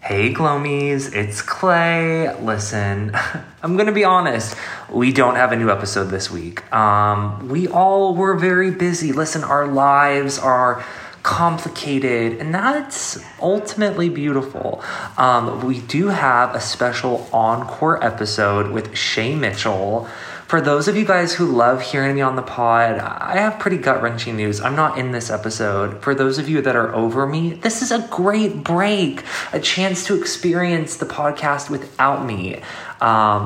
[0.00, 2.32] Hey Glomies, it's Clay.
[2.40, 3.10] Listen,
[3.62, 4.56] I'm gonna be honest,
[4.88, 6.72] we don't have a new episode this week.
[6.72, 9.12] Um, we all were very busy.
[9.12, 10.84] Listen, our lives are
[11.24, 14.82] complicated, and that's ultimately beautiful.
[15.18, 20.08] Um, we do have a special encore episode with Shay Mitchell.
[20.48, 23.76] For those of you guys who love hearing me on the pod, I have pretty
[23.76, 24.62] gut wrenching news.
[24.62, 26.02] I'm not in this episode.
[26.02, 30.06] For those of you that are over me, this is a great break, a chance
[30.06, 32.54] to experience the podcast without me.
[32.56, 32.62] Um,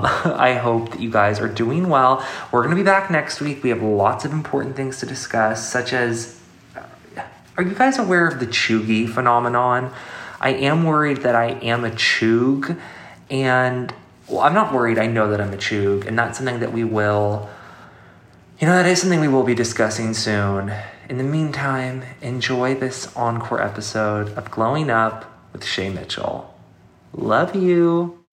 [0.06, 2.24] I hope that you guys are doing well.
[2.52, 3.64] We're going to be back next week.
[3.64, 6.38] We have lots of important things to discuss, such as
[7.56, 9.92] are you guys aware of the cheugy phenomenon?
[10.40, 12.76] I am worried that I am a chug,
[13.28, 13.92] and
[14.32, 14.98] well, I'm not worried.
[14.98, 17.50] I know that I'm a chug, and that's something that we will,
[18.58, 20.72] you know, that is something we will be discussing soon.
[21.10, 26.54] In the meantime, enjoy this encore episode of Glowing Up with Shay Mitchell.
[27.12, 28.24] Love you.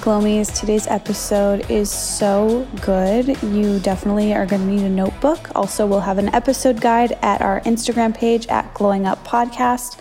[0.00, 3.40] Glomies, today's episode is so good.
[3.42, 5.54] You definitely are going to need a notebook.
[5.54, 9.98] Also, we'll have an episode guide at our Instagram page at Glowing Up Podcast.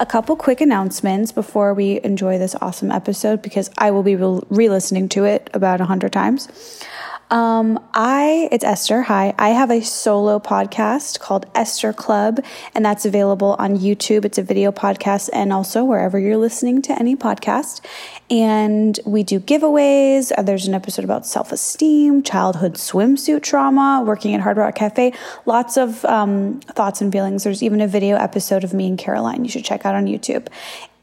[0.00, 4.68] A couple quick announcements before we enjoy this awesome episode because I will be re
[4.68, 6.82] listening to it about a hundred times.
[7.28, 9.02] Um, I, it's Esther.
[9.02, 9.34] Hi.
[9.36, 14.24] I have a solo podcast called Esther Club, and that's available on YouTube.
[14.24, 17.84] It's a video podcast and also wherever you're listening to any podcast.
[18.30, 20.30] And we do giveaways.
[20.36, 25.12] Uh, there's an episode about self esteem, childhood swimsuit trauma, working at Hard Rock Cafe.
[25.46, 27.42] Lots of um, thoughts and feelings.
[27.42, 30.46] There's even a video episode of me and Caroline you should check out on YouTube.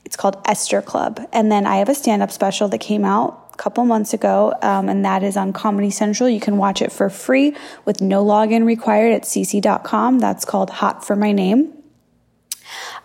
[0.06, 1.28] It's called Esther Club.
[1.34, 4.90] And then I have a stand up special that came out couple months ago, um,
[4.90, 6.30] and that is on Comedy Central.
[6.30, 7.56] You can watch it for free
[7.86, 10.20] with no login required at cc.com.
[10.20, 11.74] That's called Hot for My Name.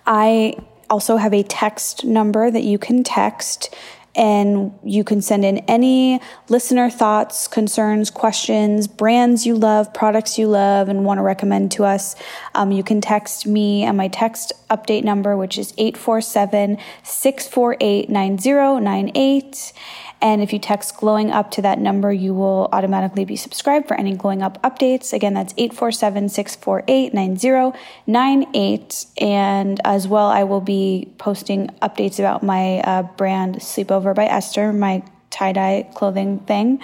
[0.06, 0.54] I
[0.90, 3.74] also have a text number that you can text
[4.18, 10.48] and you can send in any listener thoughts, concerns, questions, brands you love, products you
[10.48, 12.16] love, and want to recommend to us.
[12.54, 19.72] Um, you can text me and my text update number, which is 847 648 9098.
[20.20, 23.94] And if you text glowing up to that number, you will automatically be subscribed for
[23.94, 25.12] any glowing up updates.
[25.12, 29.06] Again, that's 847 648 9098.
[29.20, 34.72] And as well, I will be posting updates about my uh, brand Sleepover by Esther,
[34.72, 36.80] my tie dye clothing thing.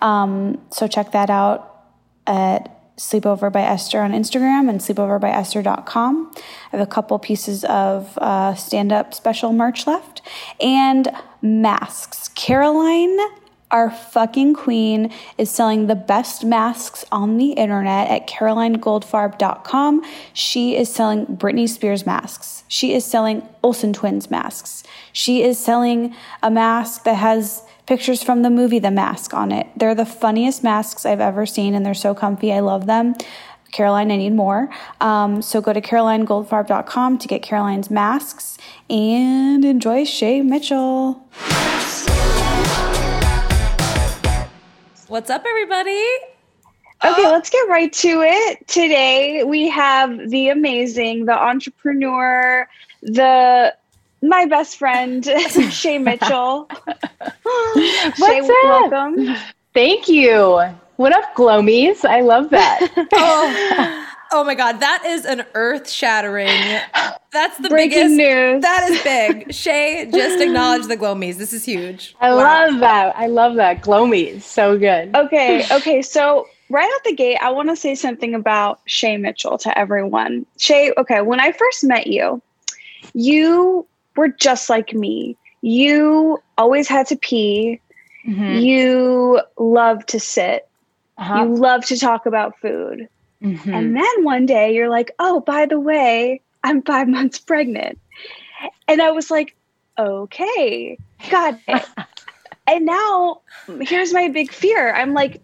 [0.00, 1.84] Um, so check that out
[2.26, 6.32] at Sleepover by Esther on Instagram and sleepoverbyesther.com.
[6.36, 10.20] I have a couple pieces of uh, stand up special merch left
[10.60, 11.08] and
[11.40, 12.28] masks.
[12.34, 13.16] Caroline,
[13.70, 20.02] our fucking queen, is selling the best masks on the internet at carolinegoldfarb.com.
[20.32, 22.64] She is selling Britney Spears masks.
[22.66, 24.82] She is selling Olsen Twins masks.
[25.12, 29.66] She is selling a mask that has pictures from the movie The Mask on it.
[29.74, 32.52] They're the funniest masks I've ever seen, and they're so comfy.
[32.52, 33.14] I love them.
[33.72, 34.68] Caroline, I need more.
[35.00, 38.58] Um, so go to carolinegoldfarb.com to get Caroline's masks
[38.90, 41.14] and enjoy Shay Mitchell.
[45.08, 46.04] What's up, everybody?
[47.02, 48.68] Okay, let's get right to it.
[48.68, 52.68] Today we have the amazing, the entrepreneur,
[53.00, 53.74] the
[54.22, 55.24] my best friend,
[55.70, 56.68] Shay Mitchell.
[58.16, 58.90] Shay, What's up?
[58.90, 59.36] welcome.
[59.74, 60.60] Thank you.
[60.96, 62.04] What up, Glomies?
[62.04, 62.80] I love that.
[63.12, 66.78] Oh, oh my God, that is an earth shattering.
[67.32, 68.16] That's the Breaking biggest.
[68.16, 68.62] news.
[68.62, 69.52] That is big.
[69.52, 71.36] Shay just acknowledged the glomies.
[71.36, 72.14] This is huge.
[72.20, 72.36] I Wow.
[72.68, 73.16] love that.
[73.16, 73.82] I love that.
[73.82, 74.42] Glomies.
[74.42, 75.14] So good.
[75.16, 76.02] Okay, okay.
[76.02, 80.44] So right out the gate, I want to say something about Shay Mitchell to everyone.
[80.58, 82.42] Shay, okay, when I first met you,
[83.14, 83.86] you
[84.18, 85.36] were just like me.
[85.62, 87.80] You always had to pee.
[88.26, 88.62] Mhm.
[88.62, 90.68] You love to sit.
[91.16, 91.44] Uh-huh.
[91.44, 93.08] You love to talk about food.
[93.42, 93.74] Mhm.
[93.74, 97.98] And then one day you're like, oh, by the way, I'm five months pregnant.
[98.86, 99.54] And I was like,
[99.98, 100.98] okay,
[101.30, 101.86] got it.
[102.66, 103.40] and now
[103.80, 104.92] here's my big fear.
[104.92, 105.40] I'm like,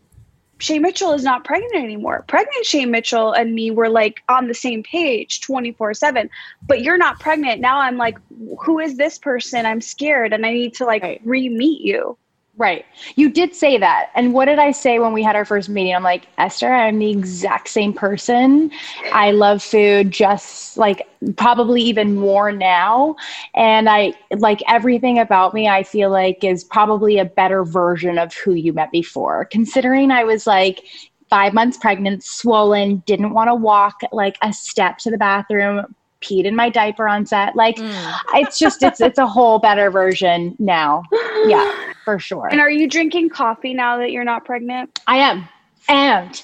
[0.65, 2.25] Shay Mitchell is not pregnant anymore.
[2.27, 6.31] Pregnant Shay Mitchell and me were like on the same page 24 7,
[6.69, 7.61] but you're not pregnant.
[7.61, 8.17] Now I'm like,
[8.65, 9.67] who is this person?
[9.67, 11.21] I'm scared and I need to like Right.
[11.23, 12.17] re meet you.
[12.57, 12.85] Right.
[13.17, 14.11] You did say that.
[14.15, 15.93] And what did I say when we had our first meeting?
[15.93, 18.71] I'm like, Esther, I'm the exact same person.
[19.13, 23.17] I love food just like probably even more now.
[23.57, 28.33] And I like everything about me, I feel like is probably a better version of
[28.33, 29.47] who you met before.
[29.47, 30.85] Considering I was like,
[31.31, 35.85] Five months pregnant, swollen, didn't want to walk like a step to the bathroom,
[36.25, 37.55] peed in my diaper on set.
[37.55, 38.15] Like, Mm.
[38.35, 41.03] it's just, it's, it's a whole better version now.
[41.47, 41.71] Yeah,
[42.05, 42.49] for sure.
[42.51, 45.01] And are you drinking coffee now that you're not pregnant?
[45.07, 45.49] I am.
[45.89, 46.43] And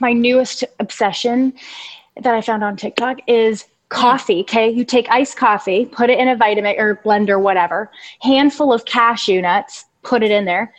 [0.00, 1.52] my newest obsession
[2.22, 4.40] that I found on TikTok is coffee.
[4.42, 4.70] Okay.
[4.70, 7.90] You take iced coffee, put it in a Vitamix or blender, whatever,
[8.20, 10.72] handful of cashew nuts, put it in there,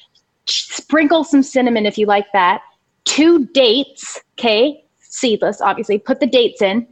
[0.46, 2.62] sprinkle some cinnamon if you like that,
[3.04, 4.22] two dates.
[4.40, 4.86] Okay.
[5.02, 6.00] Seedless, obviously.
[6.00, 6.88] Put the dates in,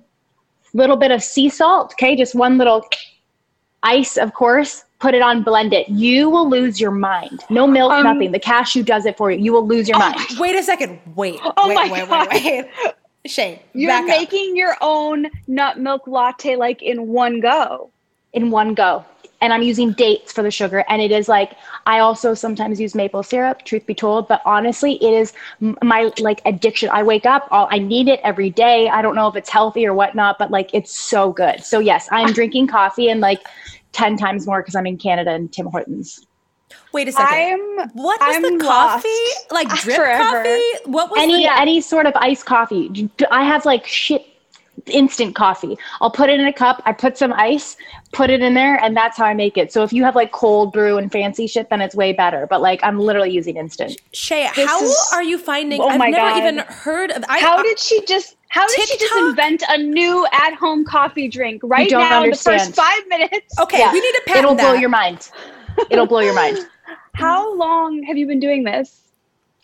[0.73, 1.93] little bit of sea salt.
[1.93, 2.15] Okay.
[2.15, 2.85] Just one little
[3.83, 4.83] ice, of course.
[4.99, 5.87] Put it on, blend it.
[5.87, 7.41] You will lose your mind.
[7.49, 8.33] No milk, Um, nothing.
[8.33, 9.39] The cashew does it for you.
[9.39, 10.19] You will lose your mind.
[10.37, 10.99] Wait a second.
[11.15, 11.39] Wait.
[11.57, 12.27] Oh wait, my wait, God.
[12.31, 12.43] wait,
[12.85, 12.93] wait.
[13.25, 14.07] Shay, You're back up.
[14.09, 17.89] making your own nut milk latte like in one go.
[18.33, 19.05] in one go.
[19.41, 20.83] And I'm using dates for the sugar.
[20.89, 21.53] And it is like,
[21.85, 24.27] I also sometimes use maple syrup, truth be told.
[24.27, 26.89] But honestly, it is my like addiction.
[26.89, 28.89] I wake up, all, I need it every day.
[28.89, 31.63] I don't know if it's healthy or whatnot, but like it's so good.
[31.63, 33.41] So, yes, I'm drinking coffee and like
[33.93, 36.25] 10 times more because I'm in Canada and Tim Hortons.
[36.91, 37.37] Wait a second.
[37.37, 39.07] I'm what was I'm the coffee?
[39.51, 40.43] Like drip Forever.
[40.43, 40.61] coffee?
[40.85, 43.09] What was Any, the any sort of iced coffee.
[43.29, 44.25] I have like shit
[44.87, 45.77] instant coffee.
[46.01, 47.75] I'll put it in a cup, I put some ice,
[48.11, 49.71] put it in there, and that's how I make it.
[49.71, 52.47] So if you have like cold brew and fancy shit, then it's way better.
[52.47, 53.99] But like I'm literally using instant.
[54.13, 55.81] Shay, This how is- are you finding?
[55.81, 56.37] Oh I've my never God.
[56.37, 57.23] even heard of.
[57.27, 61.27] I, how uh, did she just how did she just invent a new at-home coffee
[61.27, 63.59] drink right don't now in the first five minutes?
[63.59, 63.91] Okay, Yeah.
[63.93, 65.29] we need to patent It'll blow your mind.
[65.91, 66.57] It'll blow your mind.
[67.13, 69.01] How long have you been doing this?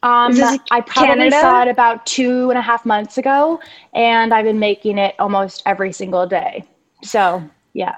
[0.04, 0.34] Um,
[0.72, 1.40] I probably Canada?
[1.42, 3.60] saw it about two and a half months ago,
[3.94, 6.64] and I've been making it almost every single day.
[7.02, 7.44] So
[7.74, 7.96] yeah,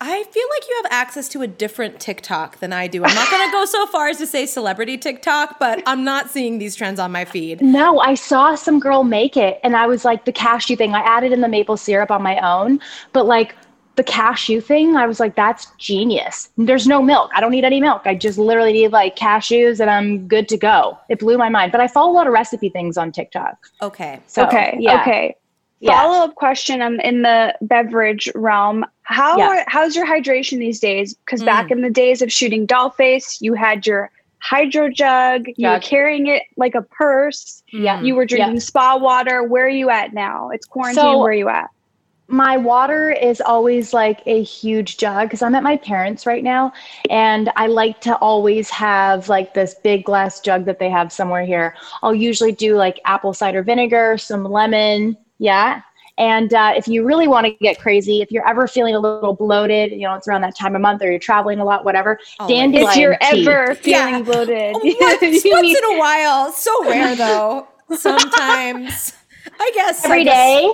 [0.00, 3.02] I feel like you have access to a different TikTok than I do.
[3.04, 6.30] I'm not going to go so far as to say celebrity TikTok, but I'm not
[6.30, 7.60] seeing these trends on my feed.
[7.60, 10.94] no, I saw some girl make it, and I was like the cashew thing.
[10.94, 12.78] I added in the maple syrup on my own,
[13.12, 13.56] but like
[13.98, 16.48] the cashew thing, I was like, that's genius.
[16.56, 17.32] There's no milk.
[17.34, 18.02] I don't need any milk.
[18.06, 20.96] I just literally need like cashews, and I'm good to go.
[21.10, 21.72] It blew my mind.
[21.72, 23.56] But I follow a lot of recipe things on TikTok.
[23.82, 24.20] Okay.
[24.28, 25.34] So, okay, yeah, okay.
[25.80, 26.00] yeah.
[26.00, 28.86] Follow up question um, in the beverage realm.
[29.02, 29.48] How Yeah.
[29.48, 31.14] are, how's your hydration these days?
[31.14, 31.72] Because back Mm.
[31.72, 35.46] in the days of shooting Dollface, you had your hydro jug.
[35.56, 37.64] You were carrying it like a purse.
[37.72, 38.00] Yeah.
[38.00, 38.36] You were Yeah.
[38.36, 39.42] drinking spa water.
[39.42, 40.50] Where are you at now?
[40.50, 41.02] It's quarantine.
[41.02, 41.68] So- where are you at?
[42.30, 46.72] My water is always like a huge jug because I'm at my parents' right now.
[47.08, 51.44] And I like to always have like this big glass jug that they have somewhere
[51.44, 51.74] here.
[52.02, 55.16] I'll usually do like apple cider vinegar, some lemon.
[55.38, 55.80] Yeah.
[56.18, 59.34] And uh, if you really want to get crazy, if you're ever feeling a little
[59.34, 62.18] bloated, you know, it's around that time of month or you're traveling a lot, whatever,
[62.40, 63.48] Oh, dandelion If you're tea.
[63.48, 64.22] ever feeling Yeah.
[64.22, 66.52] bloated, Once, you once in a while.
[66.52, 67.68] So rare though.
[67.96, 69.14] Sometimes.
[69.60, 70.04] I guess.
[70.04, 70.72] I every guess- day,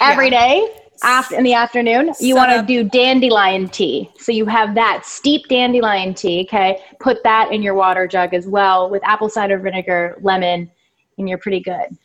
[0.00, 0.46] every Yeah.
[0.48, 5.04] day after in the afternoon you want to do dandelion tea so you have that
[5.04, 9.58] steep dandelion tea okay put that in your water jug as well with apple cider
[9.58, 10.70] vinegar lemon
[11.18, 11.96] and you're pretty good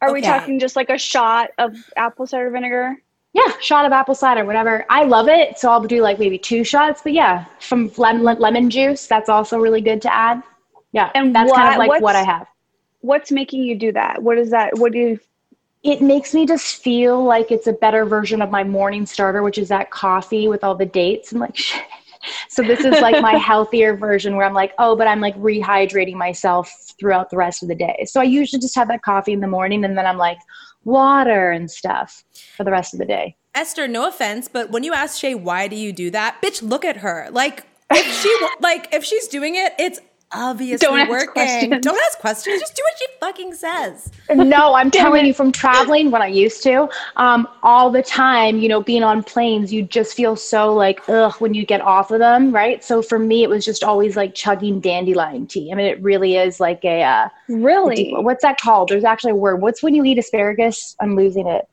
[0.00, 2.96] Are we talking just like a shot of apple cider vinegar?
[3.32, 6.64] yeah shot of apple cider whatever i love it so i'll do like maybe two
[6.64, 10.42] shots but yeah from lemon, lemon juice that's also really good to add
[10.92, 11.10] Yeah.
[11.14, 12.46] And that's kind of like what I have.
[13.00, 14.22] What's making you do that?
[14.22, 14.78] What is that?
[14.78, 15.20] What do you
[15.86, 19.56] It makes me just feel like it's a better version of my morning starter, which
[19.56, 21.82] is that coffee with all the dates and like shit.
[22.48, 26.14] So this is like my healthier version where I'm like, oh, but I'm like rehydrating
[26.14, 28.04] myself throughout the rest of the day.
[28.08, 30.38] So I usually just have that coffee in the morning and then I'm like
[30.82, 32.24] water and stuff
[32.56, 33.36] for the rest of the day.
[33.54, 36.84] Esther, no offense, but when you ask Shay why do you do that, bitch, look
[36.84, 37.28] at her.
[37.30, 40.00] Like if she like if she's doing it, it's
[40.32, 41.28] obviously Don't ask working.
[41.32, 41.84] questions.
[41.84, 42.60] Don't ask questions.
[42.60, 44.10] Just do what she fucking says.
[44.34, 48.68] No, I'm telling you from traveling when I used to, um, all the time, you
[48.68, 52.18] know, being on planes, you just feel so like, ugh, when you get off of
[52.18, 52.82] them, right?
[52.84, 55.70] So for me, it was just always like chugging dandelion tea.
[55.72, 58.12] I mean, it really is like a, uh, really?
[58.16, 58.88] what's that called?
[58.88, 59.62] There's actually a word.
[59.62, 60.96] What's when you eat asparagus?
[61.00, 61.66] I'm losing it.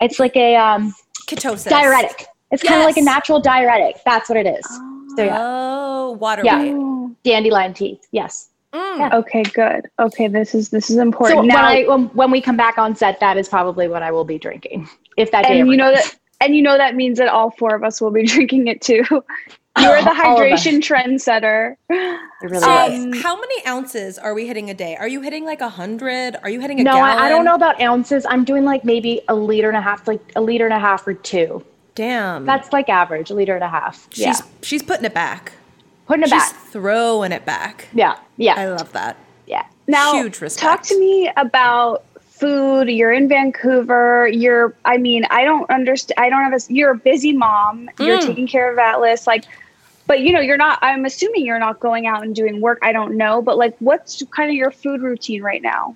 [0.00, 0.94] It's like a um,
[1.26, 1.68] Ketosis.
[1.68, 2.26] diuretic.
[2.50, 3.96] It's kind of like a natural diuretic.
[4.04, 4.64] That's what it is.
[5.16, 6.58] So yeah, Oh, water Yeah.
[6.62, 6.97] weight.
[7.24, 8.00] Dandelion tea.
[8.12, 8.48] Yes.
[8.72, 9.12] Mm.
[9.14, 9.88] okay, good.
[9.98, 11.40] Okay, this is this is So important.
[11.40, 14.24] when, I, when, when we come back on set, that is probably what I will
[14.26, 14.88] be drinking.
[15.16, 16.10] If that day and ever you know comes.
[16.10, 18.82] that and you know that means that all four of us will be drinking it
[18.82, 19.04] too.
[19.80, 20.64] You're the All of us.
[20.66, 21.76] hydration trendsetter.
[21.88, 23.04] It really Shay, is.
[23.04, 24.96] Um, how many ounces are we hitting a day?
[24.96, 26.36] Are you hitting like a hundred?
[26.42, 27.18] Are you hitting a No, gallon?
[27.18, 28.26] I, I don't know about ounces.
[28.28, 31.06] I'm doing like maybe a liter and a half, like a liter and a half
[31.06, 31.64] or two.
[31.94, 32.44] Damn.
[32.44, 34.08] That's like average, a liter and a half.
[34.10, 34.40] she's yeah.
[34.62, 35.52] she's putting it back.
[36.08, 36.52] Putting it She's back.
[36.70, 37.88] throwing it back.
[37.94, 38.16] Yeah.
[38.36, 38.54] Yeah.
[38.56, 39.16] I love that.
[39.46, 39.64] yeah.
[39.86, 40.60] Now, Huge respect.
[40.60, 42.88] talk to me about food.
[42.88, 44.26] You're in Vancouver.
[44.28, 46.18] You're, I mean, I don't understand.
[46.18, 47.88] I don't have a, you're a busy mom.
[48.00, 48.26] You're Mm.
[48.26, 49.26] taking care of Atlas.
[49.26, 49.44] Like,
[50.06, 52.78] but you know, you're not, I'm assuming you're not going out and doing work.
[52.82, 53.42] I don't know.
[53.42, 55.94] But like, what's kind of your food routine right now?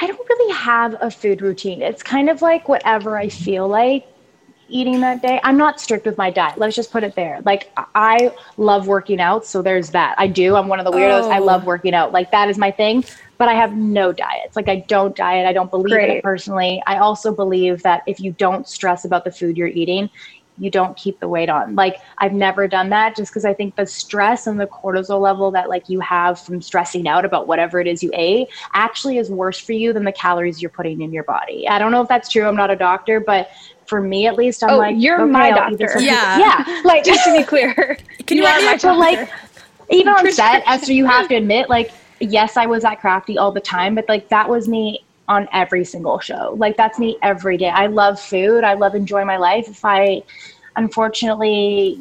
[0.00, 1.82] I don't really have a food routine.
[1.82, 4.06] It's kind of like whatever I feel like
[4.70, 5.40] eating that day.
[5.44, 6.58] I'm not strict with my diet.
[6.58, 7.40] Let's just put it there.
[7.44, 10.14] Like I love working out, so there's that.
[10.18, 10.56] I do.
[10.56, 11.30] I'm one of the weirdos.
[11.30, 11.44] I Oh.
[11.44, 12.12] love working out.
[12.12, 13.04] Like that is my thing.
[13.38, 14.56] But I have no diets.
[14.56, 15.46] Like I don't diet.
[15.46, 16.82] I don't believe in it personally.
[16.86, 20.10] I also believe that if you don't stress about the food you're eating,
[20.58, 21.74] you don't keep the weight on.
[21.74, 25.50] Like I've never done that just because I think the stress and the cortisol level
[25.52, 29.30] that like you have from stressing out about whatever it is you ate actually is
[29.30, 31.66] worse for you than the calories you're putting in your body.
[31.66, 32.44] I don't know if that's true.
[32.46, 33.48] I'm not a doctor, but
[33.90, 36.00] for me at least, I'm Oh, like, you're okay, my I'll doctor.
[36.00, 36.38] Yeah.
[36.66, 36.82] yeah.
[36.84, 37.74] Like Just to be clear,
[38.26, 39.28] Can you are let me my know- so like
[39.90, 43.50] even on set, Esther, you have to admit, like, yes, I was at Crafty all
[43.50, 46.54] the time, but like that was me on every single show.
[46.56, 47.68] Like that's me every day.
[47.68, 48.62] I love food.
[48.64, 49.68] I love enjoying my life.
[49.68, 50.22] If I
[50.76, 51.98] unfortunately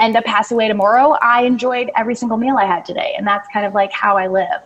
[0.00, 3.14] end up passing away tomorrow, I enjoyed every single meal I had today.
[3.16, 4.62] And that's kind of like how I live.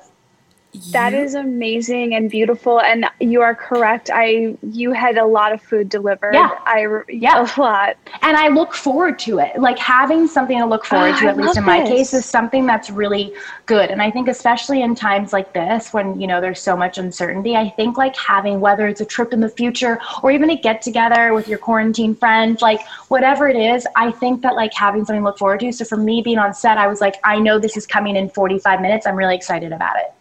[0.93, 4.11] That is amazing and beautiful, and you are correct.
[4.13, 6.35] I you had a lot of food delivered.
[6.35, 6.51] Yeah.
[6.67, 7.43] I Yeah.
[7.57, 7.97] a lot.
[8.21, 9.59] and I look forward to it.
[9.59, 11.89] Like having something to look forward Ah, to, at least in love my this.
[11.89, 13.33] case, is something that's really
[13.65, 13.91] good.
[13.91, 17.57] And I think especially in times like this, when you know there's so much uncertainty,
[17.57, 20.83] I think like having whether it's a trip in the future or even a get
[20.83, 25.23] together with your quarantine friend, like whatever it is, I think that like having something
[25.23, 25.73] to look forward to.
[25.73, 28.29] So for me being on set, I was like, I know this is coming in
[28.29, 29.07] 45 minutes.
[29.07, 30.13] I'm really excited about it.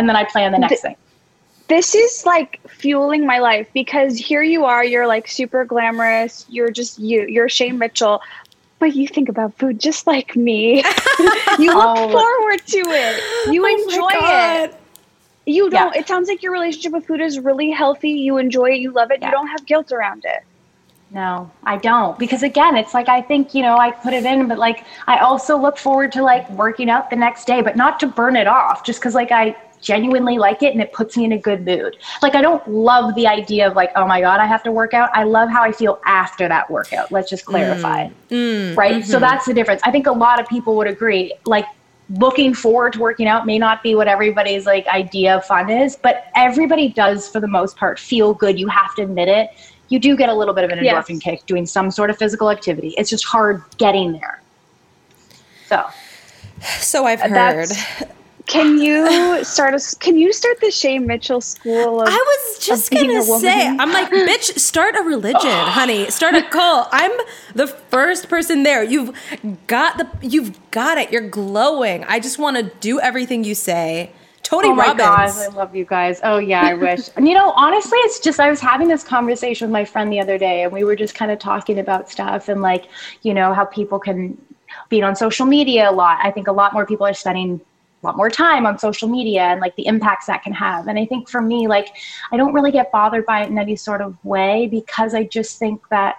[0.00, 0.96] And then I plan the next thing.
[1.68, 4.82] This is like fueling my life because here you are.
[4.82, 6.46] You're like super glamorous.
[6.48, 7.26] You're just you.
[7.28, 8.22] You're Shay Mitchell,
[8.78, 10.76] but you think about food just like me.
[11.58, 12.10] you look Oh.
[12.10, 13.22] forward to it.
[13.52, 14.08] You Oh enjoy
[14.64, 14.74] it.
[15.44, 15.94] You don't.
[15.94, 18.08] It sounds like your relationship with food is really healthy.
[18.12, 18.78] You enjoy it.
[18.78, 19.20] You love it.
[19.20, 19.26] Yeah.
[19.26, 20.42] You don't have guilt around it.
[21.10, 22.18] No, I don't.
[22.18, 25.18] Because again, it's like I think, you know, I put it in, but like I
[25.18, 28.46] also look forward to like working out the next day, but not to burn it
[28.46, 31.64] off, just because like I genuinely like it and it puts me in a good
[31.64, 31.96] mood.
[32.22, 34.94] Like I don't love the idea of like, oh my God, I have to work
[34.94, 35.10] out.
[35.14, 37.10] I love how I feel after that workout.
[37.10, 38.08] Let's just clarify.
[38.30, 39.04] Mm, right?
[39.04, 39.80] So that's the difference.
[39.84, 41.32] I think a lot of people would agree.
[41.46, 41.66] Like
[42.18, 45.96] looking forward to working out may not be what everybody's like idea of fun is,
[45.96, 48.58] but everybody does for the most part feel good.
[48.58, 49.50] You have to admit it.
[49.88, 51.06] You do get a little bit of an Yes.
[51.08, 52.94] endorphin kick doing some sort of physical activity.
[52.98, 54.40] It's just hard getting there.
[55.66, 55.84] So
[56.78, 57.32] So I've heard.
[57.32, 58.02] That's-
[58.50, 59.94] Can you start us?
[59.94, 62.08] Can you start the Shay Mitchell School of?
[62.08, 66.10] I was just being gonna say, I'm like, bitch, start a religion, honey.
[66.10, 66.88] Start a cult.
[66.90, 67.12] I'm
[67.54, 68.82] the first person there.
[68.82, 69.16] You've
[69.68, 71.12] got the, you've got it.
[71.12, 72.02] You're glowing.
[72.04, 74.10] I just want to do everything you say.
[74.42, 74.98] Tony oh my Robbins.
[74.98, 76.18] gosh, I love you guys.
[76.24, 77.08] Oh yeah, I wish.
[77.16, 80.18] and you know, honestly, it's just I was having this conversation with my friend the
[80.18, 82.88] other day, and we were just kind of talking about stuff and like,
[83.22, 84.36] you know, how people can
[84.88, 86.18] be on social media a lot.
[86.20, 87.69] I think a lot more people are spending a
[88.06, 90.88] lot more time on social media and like the impacts that can have.
[90.88, 91.96] And I think for me, like,
[92.32, 95.58] I don't really get bothered by it in any sort of way because I just
[95.58, 96.16] think that.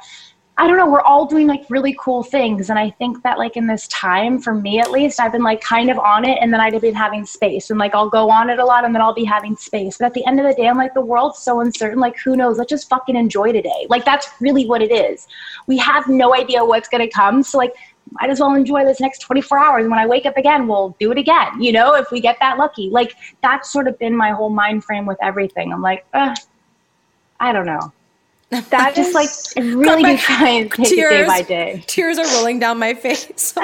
[0.58, 2.70] I don't know, we're all doing like really cool things.
[2.70, 5.60] And I think that like in this time, for me at least, I've been like
[5.62, 7.72] kind of on it and then I've been having space.
[7.72, 9.98] And like I'll go on it a lot and then I'll be having space.
[9.98, 12.00] But at the end of the day, I'm like, the world's so uncertain.
[12.00, 12.60] Like, who knows?
[12.60, 13.88] Let's just fucking enjoy today.
[13.90, 15.26] Like, that's really what it is.
[15.66, 17.42] We have no idea what's going to come.
[17.42, 17.74] So, like,
[18.12, 19.84] might as well enjoy this next 24 hours.
[19.90, 22.58] When I wake up again, we'll do it again, you know, if we get that
[22.58, 22.90] lucky.
[22.90, 25.72] Like, that's sort of been my whole mind frame with everything.
[25.72, 26.36] I'm like, I
[27.54, 27.92] don't know.
[28.50, 31.84] That just like really do try and take tears, it day by day.
[31.88, 33.54] Tears are rolling down my face.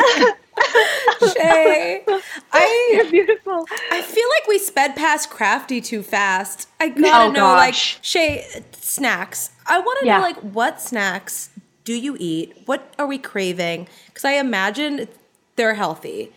[1.36, 2.04] Shay,
[2.51, 3.66] I You're beautiful.
[3.92, 6.70] I feel like we sped past crafty too fast.
[6.80, 7.74] I gotta Oh, know, like.
[7.75, 9.51] Shay, snacks.
[9.68, 10.18] I want to Yeah.
[10.18, 11.50] know, like, what snacks
[11.88, 12.63] do you eat?
[12.65, 13.88] What are we craving?
[14.08, 15.08] Because I imagine
[15.56, 16.34] they're healthy.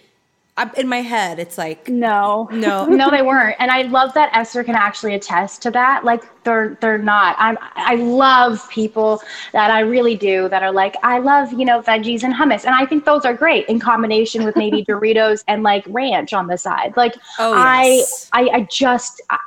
[0.56, 2.48] I, in my head, it's like No.
[2.52, 6.04] no, no, they weren't, and I love that Esther can actually attest to that.
[6.04, 7.34] Like they're they're not.
[7.40, 9.20] I'm I love people
[9.52, 12.72] that I really do that are like I love you know veggies and hummus, and
[12.76, 16.58] I think those are great in combination with maybe Doritos and like ranch on the
[16.58, 16.96] side.
[16.96, 18.28] Like Oh, I, yes.
[18.32, 19.20] I I just.
[19.30, 19.38] I,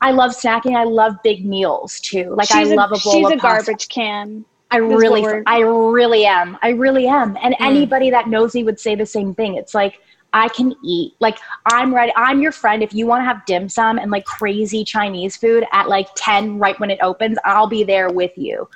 [0.00, 0.76] I love snacking.
[0.76, 2.32] I love big meals too.
[2.36, 3.72] Like she's I love a bowl she's of a pasta.
[3.72, 4.44] garbage can.
[4.70, 6.58] I really, I really am.
[6.62, 7.36] I really am.
[7.42, 7.66] And Mm.
[7.66, 9.54] anybody that knows me would say the same thing.
[9.54, 9.98] It's like,
[10.32, 11.14] I can eat.
[11.20, 12.12] Like, I'm ready.
[12.16, 12.82] I'm your friend.
[12.82, 16.58] If you want to have dim sum and like crazy Chinese food at like 10
[16.58, 18.68] right when it opens, I'll be there with you.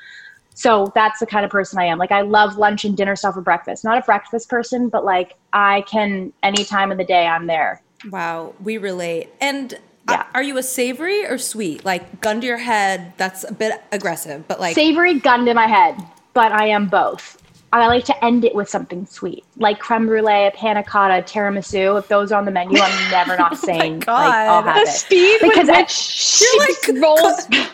[0.54, 1.98] So that's the kind of person I am.
[1.98, 3.84] Like, I love lunch and dinner stuff for breakfast.
[3.84, 7.82] Not a breakfast person, but like, I can, any time of the day, I'm there.
[8.10, 9.30] wow, we relate.
[9.40, 9.78] And
[10.10, 10.20] Yeah.
[10.20, 11.84] Uh, are you a savory or sweet?
[11.84, 15.66] Like gun to your head, that's a bit aggressive, but like Savory gun to my
[15.66, 15.96] head,
[16.34, 17.36] but I am both.
[17.72, 21.98] I like to end it with something sweet, like creme brulee, a panna cotta, tiramisu.
[22.00, 24.74] If those are on the menu, I'm never not oh saying like I'll God.
[24.74, 24.94] have The it.
[24.94, 27.46] speed Because with which she like- rolls.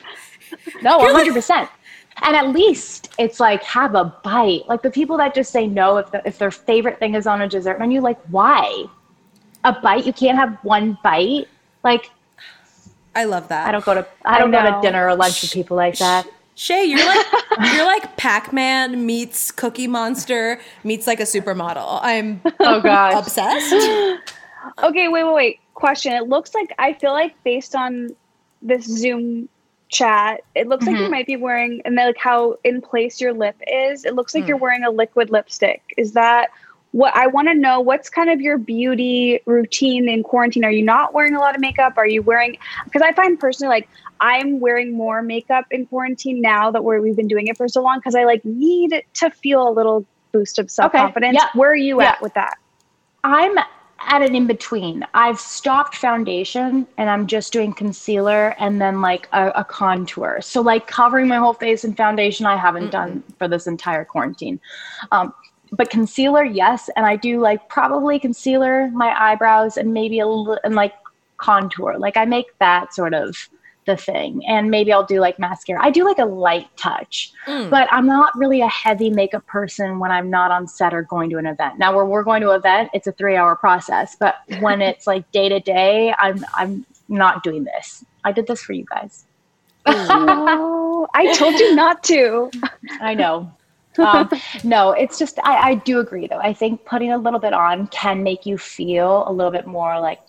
[0.83, 1.33] No, 100.
[1.33, 1.69] percent
[2.23, 4.69] And at least it's like have a bite.
[4.69, 7.41] Like the people that just say no if the, if their favorite thing is on
[7.43, 8.85] a dessert menu, like why?
[9.65, 10.07] A bite?
[10.07, 11.49] You can't have one bite.
[11.85, 12.11] Like
[13.17, 13.67] I love that.
[13.67, 15.99] I don't go to I I don't go to dinner or lunch with people like
[15.99, 16.27] that.
[16.55, 17.27] Shay, you're like
[17.75, 21.99] you're like Pac-Man meets Cookie Monster meets like a supermodel.
[22.03, 23.15] I'm Oh gosh.
[23.17, 23.75] obsessed.
[24.83, 25.61] Okay, wait, wait, wait.
[25.75, 26.13] Question.
[26.13, 28.17] It looks like I feel like based on
[28.63, 29.49] this Zoom
[29.91, 31.11] chat, it looks like you Mhm.
[31.13, 34.05] might be wearing and like how in place your lip is.
[34.05, 34.49] It looks like Mm.
[34.49, 35.95] you're wearing a liquid lipstick.
[35.97, 36.51] Is that
[36.97, 37.79] what I want to know?
[37.79, 40.65] What's kind of your beauty routine in quarantine?
[40.65, 41.93] Are you not wearing a lot of makeup?
[41.99, 42.57] Are you wearing?
[42.87, 47.15] Because I find personally like I'm wearing more makeup in quarantine now that we're, we've
[47.15, 50.59] been doing it for so long because I like need to feel a little boost
[50.59, 51.37] of self confidence.
[51.37, 51.45] Okay.
[51.45, 51.59] yeah.
[51.61, 52.13] Where are you Yeah.
[52.13, 52.57] at with that?
[53.25, 55.05] I'm at an in between.
[55.13, 60.39] I've stopped foundation and I'm just doing concealer and then like a, a contour.
[60.41, 64.61] So like covering my whole face in foundation, I haven't done for this entire quarantine.
[65.13, 65.35] Um,
[65.77, 70.59] but concealer, yes, and I do like probably concealer, my eyebrows, and maybe a little
[70.65, 70.95] and like
[71.39, 71.99] contour.
[71.99, 73.37] Like I make that sort of
[73.87, 75.79] the thing, and maybe I'll do like mascara.
[75.85, 77.71] I do like a light touch Mm.
[77.71, 81.31] but I'm not really a heavy makeup person when I'm not on set or going
[81.31, 81.79] to an event.
[81.79, 84.17] Now, where we're going to an event, it's a three hour process.
[84.19, 88.05] But when it's like day to day, I'm I'm not doing this.
[88.25, 89.25] I did this for you guys.
[89.87, 92.51] oh, I told you not to.
[93.01, 93.53] I know.
[93.99, 94.31] Um,
[94.65, 96.39] no, it's just I, I do agree though.
[96.39, 100.01] I think putting a little bit on can make you feel a little bit more
[100.01, 100.21] like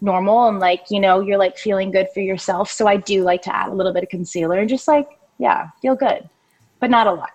[0.00, 2.70] normal and like you know you're like feeling good for yourself.
[2.70, 5.68] So I do like to add a little bit of concealer and just like yeah,
[5.80, 6.28] feel good,
[6.80, 7.30] but not a lot.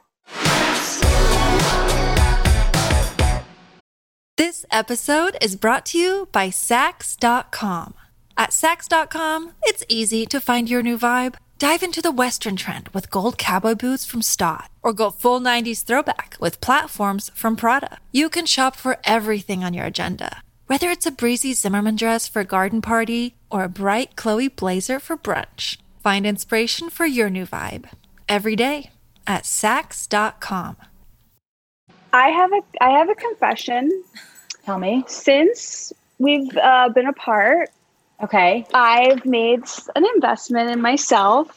[4.38, 7.95] This episode is brought to you by Saks.com.
[8.38, 11.36] At Saks.com, it's easy to find your new vibe.
[11.59, 15.83] Dive into the Western trend with gold cowboy boots from Staud, or go full 90s
[15.83, 17.97] throwback with platforms from Prada.
[18.11, 22.41] You can shop for everything on your agenda, whether it's a breezy Zimmermann dress for
[22.41, 25.77] a garden party or a bright Chloe blazer for brunch.
[25.99, 27.89] Find inspiration for your new vibe
[28.29, 28.91] every day
[29.25, 30.77] at Saks.com.
[32.13, 34.03] I have a I have a confession.
[34.63, 35.05] Tell me.
[35.07, 37.71] Since we've uh, been apart,
[38.23, 38.65] Okay.
[38.73, 39.63] I've made
[39.95, 41.47] an investment in myself,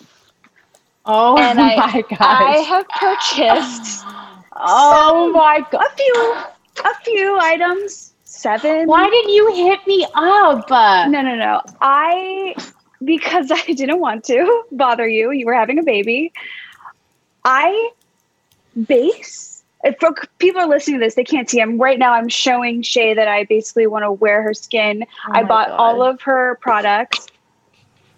[1.06, 2.18] Oh and my I gosh.
[2.20, 4.04] I have purchased
[4.56, 5.82] oh my god.
[5.84, 6.36] a few
[6.84, 8.12] a few items.
[8.24, 8.86] Seven.
[8.86, 10.70] Why didn't you hit me up?
[10.70, 11.62] No, no, no.
[11.80, 12.54] I
[13.04, 15.32] because I didn't want to bother you.
[15.32, 16.32] You were having a baby.
[17.44, 17.90] I
[18.86, 19.49] base.
[19.82, 19.96] If
[20.38, 21.60] people are listening to this, they can't see.
[21.60, 22.12] I'm right now.
[22.12, 25.04] I'm showing Shay that I basically want to wear her skin.
[25.28, 25.76] Oh I bought God.
[25.78, 27.26] all of her products.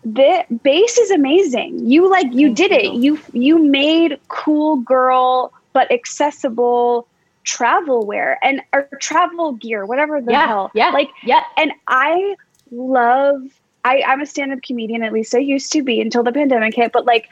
[0.04, 1.88] the Béis is amazing.
[1.88, 2.84] You like you Thank did it.
[2.94, 3.00] you.
[3.00, 7.06] You you made cool girl but accessible
[7.44, 10.70] travel wear and or travel gear, whatever the Yeah, hell.
[10.74, 11.42] yeah, Like yeah.
[11.56, 12.36] and I
[12.70, 13.40] love
[13.84, 16.92] I, I'm a stand-up comedian, at least I used to be until the pandemic hit,
[16.92, 17.28] but like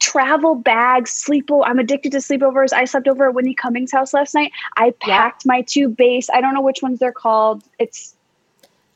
[0.00, 2.72] travel bags, sleep I'm addicted to sleepovers.
[2.72, 4.52] I slept over at Whitney Cummings' house last night.
[4.76, 6.26] I packed my two Béis.
[6.32, 7.62] I don't know which ones they're called.
[7.78, 8.14] It's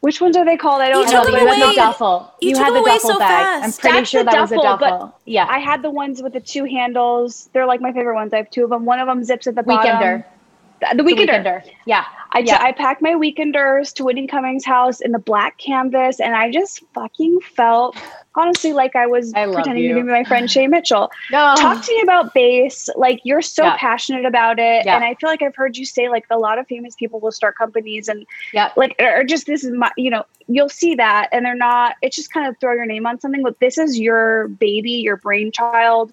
[0.01, 0.83] which ones are they called?
[0.83, 1.23] I don't You know.
[1.23, 2.33] had away- the duffel.
[2.41, 3.45] you You, had the duffel so bag.
[3.45, 3.65] fast.
[3.65, 5.19] I'm pretty That's sure that was a duffel, but.
[5.27, 5.47] Yeah.
[5.49, 7.49] I had the ones with the two handles.
[7.53, 8.33] They're like my favorite ones.
[8.33, 8.85] I have two of them.
[8.85, 9.97] One of them zips at the bottom.
[9.97, 10.25] Weekender.
[10.91, 11.63] The, the The weekender.
[11.63, 11.71] weekender.
[11.87, 12.05] Yeah.
[12.35, 12.59] I, Yeah.
[12.63, 16.83] I packed my weekenders to Whitney Cummings' house in the black canvas, and I just
[16.95, 17.97] fucking felt
[18.35, 21.11] honestly like I was I pretending to be my friend Shay Mitchell.
[21.31, 21.55] No.
[21.59, 22.89] Talk to me about Béis.
[22.97, 23.77] Like you're so Yeah.
[23.77, 24.97] passionate about it, Yeah.
[24.97, 27.33] and I feel like I've heard you say like a lot of famous people will
[27.33, 28.71] start companies and Yeah.
[28.77, 31.97] like or just this is my you know you'll see that and they're not.
[32.03, 35.17] It's just kind of throw your name on something, but this is your baby, your
[35.17, 36.13] brainchild.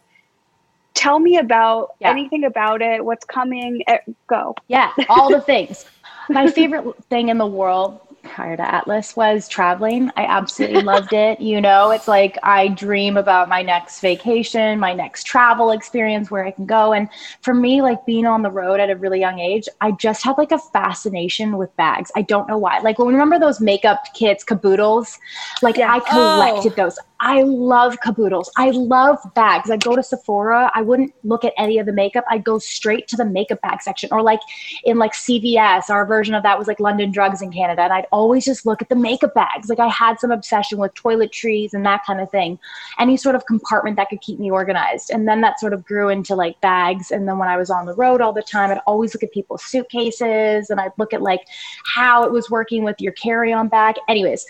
[1.00, 2.10] Tell me about Yeah.
[2.12, 3.06] anything about it.
[3.06, 3.82] What's coming?
[3.88, 4.54] Eh, Go.
[4.68, 5.86] Yeah, all the things.
[6.28, 10.12] My favorite thing in the world prior to Atlas was traveling.
[10.18, 11.40] I absolutely loved it.
[11.40, 16.46] You know, it's like I dream about my next vacation, my next travel experience where
[16.46, 16.92] I can go.
[16.92, 17.08] And
[17.42, 20.38] for me, like being on the road at a really young age, I just had
[20.38, 22.12] like a fascination with bags.
[22.16, 22.80] I don't know why.
[22.80, 25.18] Like when remember those makeup kits, caboodles?
[25.64, 25.94] Like Yeah.
[25.94, 27.00] I collected those.
[27.22, 28.50] I love caboodles.
[28.56, 29.70] I love bags.
[29.70, 30.72] I'd go to Sephora.
[30.74, 32.24] I wouldn't look at any of the makeup.
[32.30, 34.10] I'd go straight to the makeup bag section.
[34.14, 34.40] Or like
[34.86, 37.82] in like CVS, our version of that was like London Drugs in Canada.
[37.82, 39.68] And I'd always just look at the makeup bags.
[39.68, 42.58] Like I had some obsession with toiletries and that kind of thing.
[43.00, 45.10] Any sort of compartment that could keep me organized.
[45.10, 47.12] And then that sort of grew into like bags.
[47.12, 49.34] And then when I was on the road all the time, I'd always look at
[49.34, 51.42] people's suitcases and I'd look at like
[51.84, 53.96] how it was working with your carry-on bag.
[54.08, 54.46] Anyways,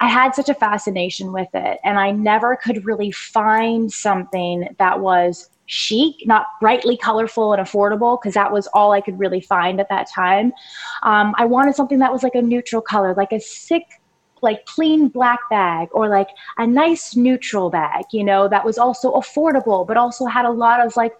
[0.00, 5.00] I had such a fascination with it, and I never could really find something that
[5.00, 9.78] was chic, not brightly colorful and affordable, because that was all I could really find
[9.78, 10.52] at that time.
[11.02, 13.84] Um, I wanted something that was like a neutral color, like a sick,
[14.42, 19.12] like clean black bag, or like a nice neutral bag, you know, that was also
[19.12, 21.12] affordable, but also had a lot of like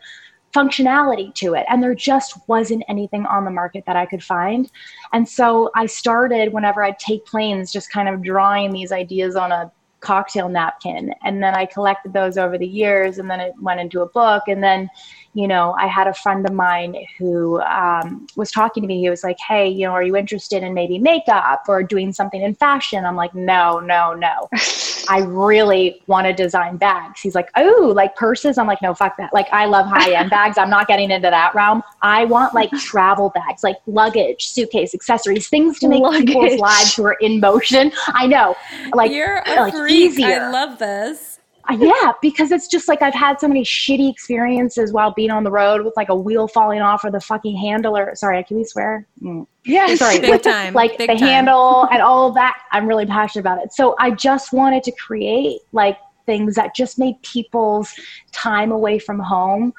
[0.54, 1.64] functionality to it.
[1.68, 4.70] And there just wasn't anything on the market that I could find.
[5.12, 9.52] And so I started whenever I'd take planes, just kind of drawing these ideas on
[9.52, 11.14] a cocktail napkin.
[11.24, 14.44] And then I collected those over the years, and then it went into a book.
[14.48, 14.88] And then,
[15.34, 19.00] you know, I had a friend of mine who um, was talking to me.
[19.00, 22.42] He was like, Hey, you know, are you interested in maybe makeup or doing something
[22.42, 23.04] in fashion?
[23.04, 24.48] I'm like, No, no, no.
[25.08, 27.20] I really want to design bags.
[27.20, 28.58] He's like, Oh, like purses?
[28.58, 29.32] I'm like, No, fuck that.
[29.32, 30.58] Like, I love high end bags.
[30.58, 31.82] I'm not getting into that realm.
[32.02, 37.04] I want like travel bags, like luggage, suitcase, accessories, things to make people's lives who
[37.04, 37.92] are in motion.
[38.08, 38.56] I know,
[38.94, 39.92] like, You're a like freak.
[39.92, 40.40] easier.
[40.40, 41.29] I love this.
[41.68, 45.44] Uh, yeah, because it's just like I've had so many shitty experiences while being on
[45.44, 48.42] the road with like a wheel falling off or the fucking handle or sorry, I
[48.42, 49.06] can we swear?
[49.22, 49.46] Mm.
[49.64, 49.98] Yes.
[49.98, 51.28] Sorry, Big with time, like big the time.
[51.28, 52.62] handle and all of that.
[52.72, 53.72] I'm really passionate about it.
[53.72, 57.92] So I just wanted to create like things that just made people's
[58.32, 59.74] time away from home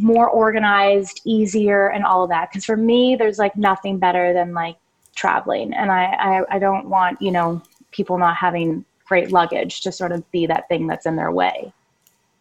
[0.00, 2.50] more organized, easier, and all of that.
[2.50, 4.76] Because for me, there's like nothing better than like
[5.14, 9.90] traveling, and I, I I don't want you know people not having great luggage to
[9.92, 11.72] sort of be that thing that's in their way.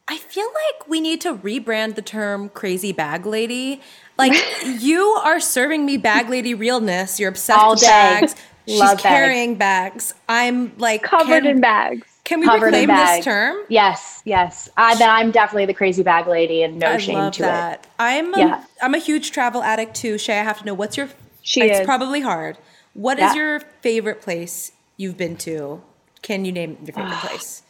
[0.07, 3.81] I feel like we need to rebrand the term crazy bag lady.
[4.17, 7.19] Like you are serving me bag lady realness.
[7.19, 7.87] You're obsessed All with day.
[7.87, 8.35] bags.
[8.67, 10.13] She's Love carrying bags.
[10.29, 12.05] I'm like Covered can, in bags.
[12.23, 13.57] Can we Covered reclaim this term?
[13.67, 14.69] Yes, yes.
[14.77, 17.87] I, then I'm definitely the crazy bag lady, and no I shame love to that.
[17.97, 18.63] I'm a, Yeah.
[18.83, 20.19] I'm a huge travel addict too.
[20.19, 21.09] Shay, I have to know what's your.
[21.41, 21.85] She it's is.
[21.85, 22.57] probably hard.
[22.93, 23.41] What is Yeah.
[23.41, 25.81] your favorite place you've been to?
[26.21, 27.63] Can you name your favorite place?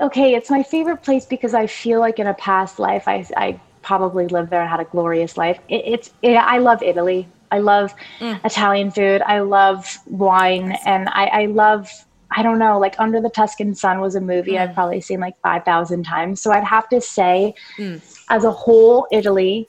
[0.00, 3.60] Okay, it's my favorite place because I feel like in a past life, I, I
[3.82, 5.58] probably lived there and had a glorious life.
[5.68, 7.28] It, it's it, I love Italy.
[7.50, 8.44] I love Mm.
[8.44, 9.20] Italian food.
[9.22, 11.90] I love wine, and I, I love.
[12.34, 14.60] I don't know, like Under the Tuscan Sun was a movie Mm.
[14.60, 16.40] I've probably seen like 5,000 times.
[16.40, 18.00] So I'd have to say, Mm.
[18.30, 19.68] as a whole, Italy.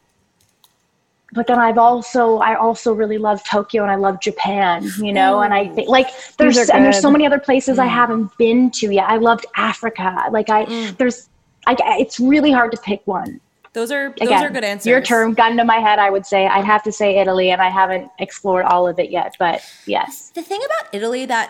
[1.34, 5.42] But then I've also, I also really love Tokyo and I love Japan, you know,
[5.42, 7.84] and I think like there's, and there's so many other places Mm.
[7.84, 9.10] I haven't been to yet.
[9.10, 10.26] I loved Africa.
[10.32, 10.66] Like I,
[10.98, 11.28] there's,
[11.66, 13.42] I, it's really hard to pick one.
[13.74, 14.86] Those are those Again, are good answers.
[14.86, 17.60] Your term, gun to my head, I would say I'd have to say Italy, and
[17.62, 19.36] I haven't explored all of it yet.
[19.40, 21.50] But yes, The thing about Italy that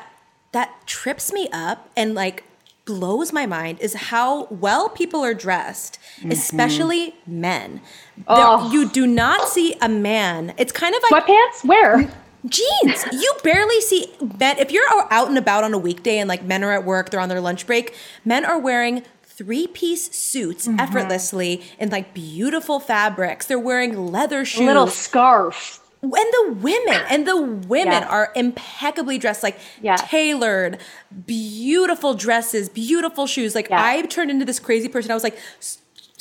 [0.54, 2.46] that trips me up and like
[2.86, 7.82] blows my mind is how well people are dressed, especially men.
[8.18, 8.72] There- Oh.
[8.72, 10.54] You do not see a man.
[10.58, 11.66] It's kind of like sweatpants.
[11.66, 12.12] Where?
[12.46, 13.06] jeans.
[13.12, 14.58] You barely see men.
[14.60, 17.20] If you're out and about on a weekday and like men are at work, they're
[17.22, 17.96] on their lunch break,
[18.26, 20.80] men are wearing three piece suits Mm-hmm.
[20.80, 23.46] effortlessly in like beautiful fabrics.
[23.48, 24.62] They're wearing leather shoes.
[24.68, 25.80] Little scarf.
[26.04, 29.58] and the women and the women are impeccably dressed like
[29.96, 30.78] tailored
[31.26, 35.38] beautiful dresses beautiful shoes like i turned into this crazy person i was like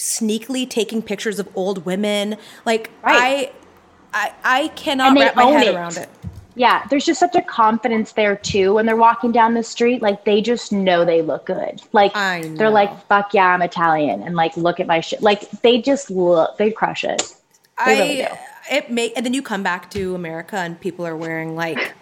[0.02, 3.52] sneakily taking pictures of old women like Right.
[4.14, 5.74] i i i cannot wrap my head it.
[5.74, 6.08] around it
[6.54, 8.74] Yeah, there's just such a confidence there too.
[8.74, 11.80] When they're walking down the street, like they just know they look good.
[11.92, 12.12] Like
[12.58, 15.22] they're like, "Fuck yeah, I'm Italian," and like, look at my shit.
[15.22, 17.22] Like they just look, they crush it.
[17.86, 18.34] They really i do.
[18.76, 21.94] it make and then you come back to america and people are wearing like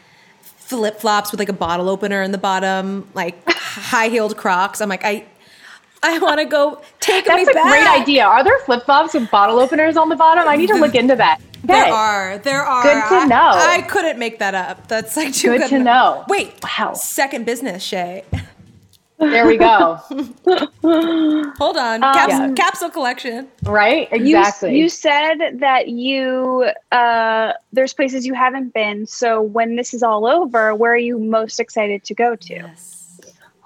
[0.42, 4.88] flip flops with like a bottle opener in the bottom like high heeled crocs i'm
[4.88, 5.24] like i
[6.02, 7.46] i want to go take me back.
[7.46, 8.24] That's a great idea.
[8.24, 10.48] Are there flip flops with bottle openers on the bottom?
[10.48, 11.40] I need to look into that.
[11.64, 12.38] There are.
[12.38, 12.82] There are.
[12.82, 13.50] Good to know.
[13.52, 14.88] I, couldn't make that up.
[14.88, 16.24] That's like too Good good, to know.
[16.28, 16.54] Wait.
[16.62, 16.94] Wow.
[16.94, 18.24] Second business, Shay.
[19.18, 19.96] There we go.
[21.58, 22.00] Hold on.
[22.00, 22.52] Caps- yeah.
[22.54, 23.48] Capsule collection.
[23.64, 24.08] right?
[24.10, 24.78] Exactly.
[24.78, 29.06] you said that you uh, there's places you haven't been.
[29.06, 32.70] So when this is all over, where are you most excited to go to?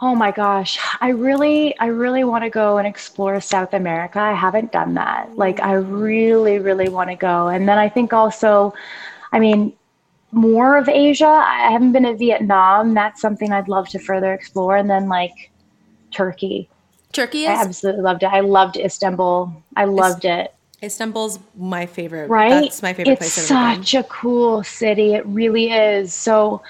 [0.02, 0.78] Oh my gosh.
[1.00, 4.18] I really I really want to go and explore South America.
[4.18, 5.37] I haven't done that.
[5.37, 7.48] Like I really really want to go.
[7.48, 8.74] And then I think also
[9.33, 9.72] I mean
[10.33, 11.26] more of Asia.
[11.26, 12.92] I haven't been to Vietnam.
[12.92, 15.50] That's something I'd love to further explore and then like
[16.11, 16.68] Turkey.
[17.12, 18.26] Turkey I absolutely loved it.
[18.26, 19.62] I loved Istanbul.
[19.76, 20.52] I loved it.
[20.83, 22.28] Istanbul's my favorite.
[22.28, 22.62] Right?
[22.62, 23.85] That's my favorite it's place been.
[23.85, 25.14] such a cool city.
[25.14, 26.12] It really is.
[26.12, 26.62] So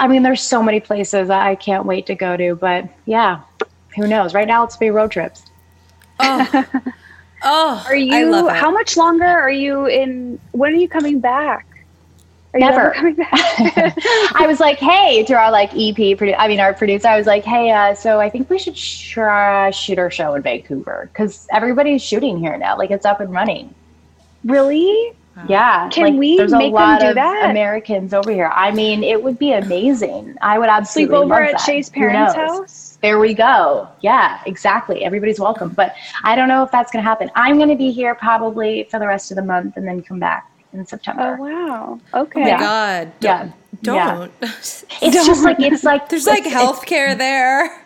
[0.00, 3.42] I mean there's so many places I can't wait to go to, but yeah.
[3.96, 4.34] Who knows?
[4.34, 5.42] Right now, let's be road trips.
[6.20, 6.72] Oh,
[7.86, 8.14] Are you?
[8.14, 8.56] I love it.
[8.56, 10.38] How much longer are you in?
[10.52, 11.66] When are you coming back?
[12.54, 12.80] Are Never.
[12.80, 13.30] ever coming back?
[14.34, 17.26] I was like, hey, to our like EP, produ- I mean, our producer, I was
[17.26, 21.08] like, hey, uh, so I think we should sh- uh, shoot our show in Vancouver
[21.12, 22.76] because everybody's shooting here now.
[22.76, 23.74] Like it's up and running.
[24.44, 25.12] really?
[25.48, 25.88] Yeah.
[25.90, 27.50] Can like, we there's a make them do of that?
[27.50, 28.50] Americans over here.
[28.54, 30.36] I mean, it would be amazing.
[30.42, 31.60] I would absolutely Sleep over love at that.
[31.60, 32.98] Shay's parents' house?
[33.02, 33.88] There we go.
[34.02, 35.04] Yeah, exactly.
[35.04, 35.70] Everybody's welcome.
[35.70, 37.30] But I don't know if that's going to happen.
[37.34, 40.18] I'm going to be here probably for the rest of the month and then come
[40.18, 41.36] back in September.
[41.38, 42.00] Oh wow.
[42.14, 42.40] Okay.
[42.40, 42.58] Oh my Yeah.
[42.58, 43.12] God.
[43.20, 43.48] Yeah.
[43.82, 43.96] Don't.
[43.96, 44.14] Yeah.
[44.16, 44.32] don't.
[45.02, 47.84] It's just like it's like There's like it's- healthcare there.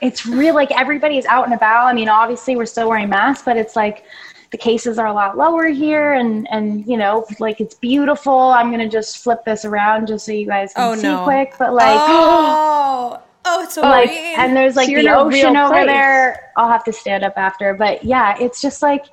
[0.00, 1.86] it's real like everybody's out and about.
[1.86, 4.04] I mean, obviously we're still wearing masks, but it's like
[4.52, 8.38] the cases are a lot lower here and and you know, like it's beautiful.
[8.38, 11.24] I'm gonna just flip this around just so you guys can Oh, see no.
[11.24, 11.54] quick.
[11.58, 14.34] But like oh, oh, it's so like green.
[14.38, 15.86] and there's like So the in a real ocean over place.
[15.86, 16.52] there.
[16.56, 17.74] I'll have to stand up after.
[17.74, 19.06] But yeah, it's just like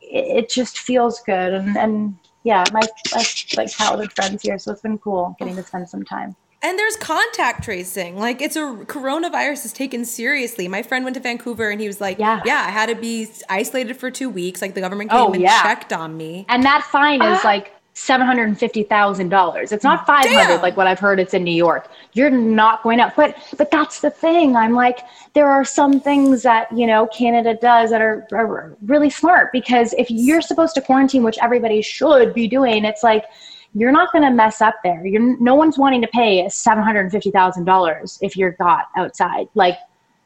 [0.00, 2.82] it, it just feels good and and yeah, my,
[3.14, 3.24] my
[3.56, 6.36] like childhood friends here, so it's been cool getting to spend some time.
[6.64, 8.18] And there's contact tracing.
[8.18, 10.66] Like it's a coronavirus is taken seriously.
[10.66, 12.40] My friend went to Vancouver and he was like, Yeah.
[12.46, 14.62] yeah, I had to be isolated for two weeks.
[14.62, 15.62] Like the government oh, came Oh, and yeah.
[15.62, 16.46] checked on me.
[16.48, 17.42] And that fine is ah.
[17.44, 19.72] like seven hundred and fifty thousand dollars.
[19.72, 20.62] It's not 500 Damn.
[20.62, 21.20] like what I've heard.
[21.20, 21.90] It's in New York.
[22.14, 24.56] You're not going up, but but that's the thing.
[24.56, 25.00] I'm like,
[25.34, 29.92] there are some things that you know Canada does that are, are really smart because
[29.98, 33.26] if you're supposed to quarantine, which everybody should be doing, it's like
[33.74, 35.04] you're not going to mess up there.
[35.04, 38.86] You're no one's wanting to pay seven hundred and fifty thousand dollars if you're got
[38.96, 39.48] outside.
[39.54, 39.78] Like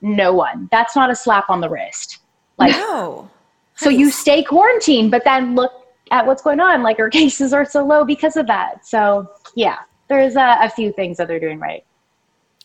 [0.03, 0.69] no one.
[0.71, 2.19] That's not a slap on the wrist.
[2.59, 3.29] Like No.
[3.77, 5.73] so you stay quarantined, but then look
[6.11, 6.83] at what's going on.
[6.83, 8.87] Like our cases are so low because of that.
[8.87, 11.85] So yeah, there's a, a few things that they're doing right.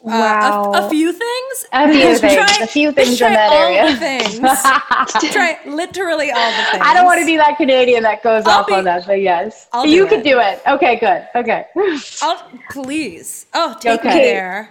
[0.06, 0.72] Uh, a- Wow.
[0.74, 1.66] a, few things?
[1.72, 2.34] A few Let's things.
[2.34, 3.96] try- a few things in that area.
[3.96, 4.40] things.
[5.34, 6.84] try literally all the things.
[6.86, 9.22] I don't want to be that Canadian that goes I'll off be- on that, but
[9.22, 10.62] yes, I'll you could do it.
[10.68, 11.28] Okay, good.
[11.36, 11.66] Okay.
[12.22, 13.46] I'll, please.
[13.54, 14.70] Oh, take me there.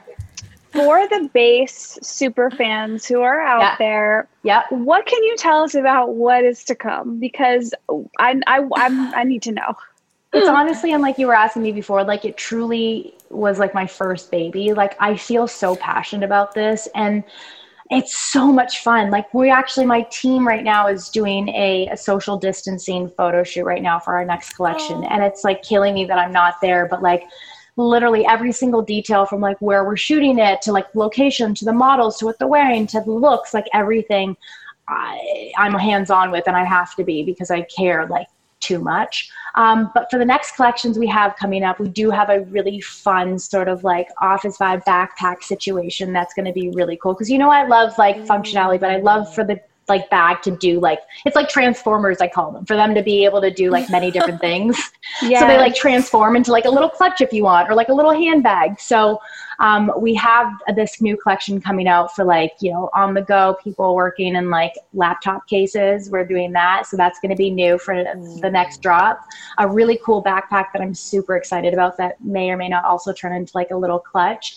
[0.73, 3.77] For the Béis super fans who are out Yeah.
[3.79, 7.18] there, yeah, what can you tell us about what is to come?
[7.21, 7.75] Because
[8.18, 9.75] I I I'm, I need to know.
[10.33, 13.87] it's honestly and like you were asking me before like it truly was like my
[13.87, 14.73] first baby.
[14.73, 17.25] Like i feel so passionate about this and
[17.92, 19.11] it's so much fun.
[19.11, 23.64] Like we actually my team right now is doing a, a social distancing photo shoot
[23.64, 25.09] right now for our next collection oh.
[25.11, 27.25] and it's like killing me that i'm not there but like
[27.77, 31.73] literally every single detail from like where we're shooting it to like location to the
[31.73, 34.37] models to what they're wearing to the looks like everything
[34.88, 38.27] I, i'm hands on with and i have to be because i care like
[38.62, 42.31] too much um, but for the next collections we have coming up, we do have
[42.31, 46.96] a really fun sort of like office vibe backpack situation that's going to be really
[46.96, 47.12] cool.
[47.12, 49.61] Because you know I love like functionality, but I love for the
[49.92, 53.24] like bag to do like it's like transformers I call them for them to be
[53.24, 54.78] able to do like many different things.
[55.20, 57.94] So they like transform into like a little clutch if you want or like a
[57.94, 58.81] little handbag.
[58.81, 59.20] So
[59.59, 63.57] um, we have this new collection coming out for like you know on the go
[63.62, 66.11] people working in like laptop cases.
[66.11, 69.20] We're doing that, so that's going to be new for the next drop.
[69.59, 73.12] A really cool backpack that I'm super excited about that may or may not also
[73.12, 74.57] turn into like a little clutch.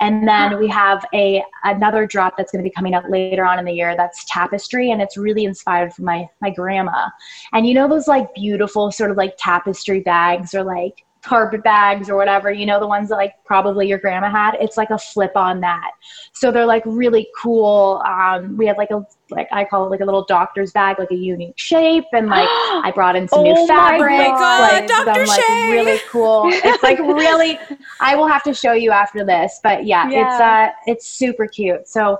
[0.00, 3.58] And then we have a another drop that's going to be coming out later on
[3.58, 3.96] in the year.
[3.96, 7.08] That's tapestry, and it's really inspired from my my grandma.
[7.52, 12.08] And you know those like beautiful sort of like tapestry bags or like carpet bags
[12.10, 12.52] or whatever.
[12.52, 14.54] You know the ones that like probably your grandma had.
[14.60, 15.90] It's like a flip on that.
[16.32, 18.02] So they're like really cool.
[18.06, 21.10] Um, we have like a like I call it like a little doctor's bag, like
[21.10, 23.68] a unique shape, and like I brought in some Oh new.
[23.68, 25.26] God, like, Dr.
[25.26, 26.44] some, like really cool.
[26.46, 27.58] It's like really.
[28.00, 31.88] I will have to show you after this, but yeah, it's uh, it's super cute.
[31.88, 32.18] So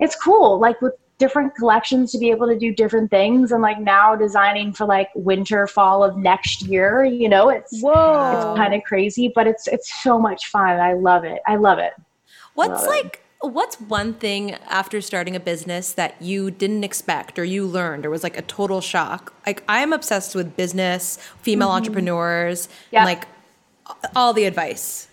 [0.00, 3.80] it's cool, like with different collections to be able to do different things, and like
[3.80, 7.04] now designing for like winter, fall of next year.
[7.04, 7.92] You know, it's Whoa.
[7.92, 10.80] it's kind of crazy, but it's it's so much fun.
[10.80, 11.40] I love it.
[11.46, 11.92] I love it.
[12.54, 13.04] What's Love it.
[13.04, 18.06] like what's one thing after starting a business that you didn't expect or you learned
[18.06, 19.32] or was like a total shock?
[19.46, 21.76] Like I'm obsessed with business, female mm-hmm.
[21.76, 23.00] entrepreneurs, Yeah.
[23.00, 23.26] and like
[24.14, 25.08] all the advice.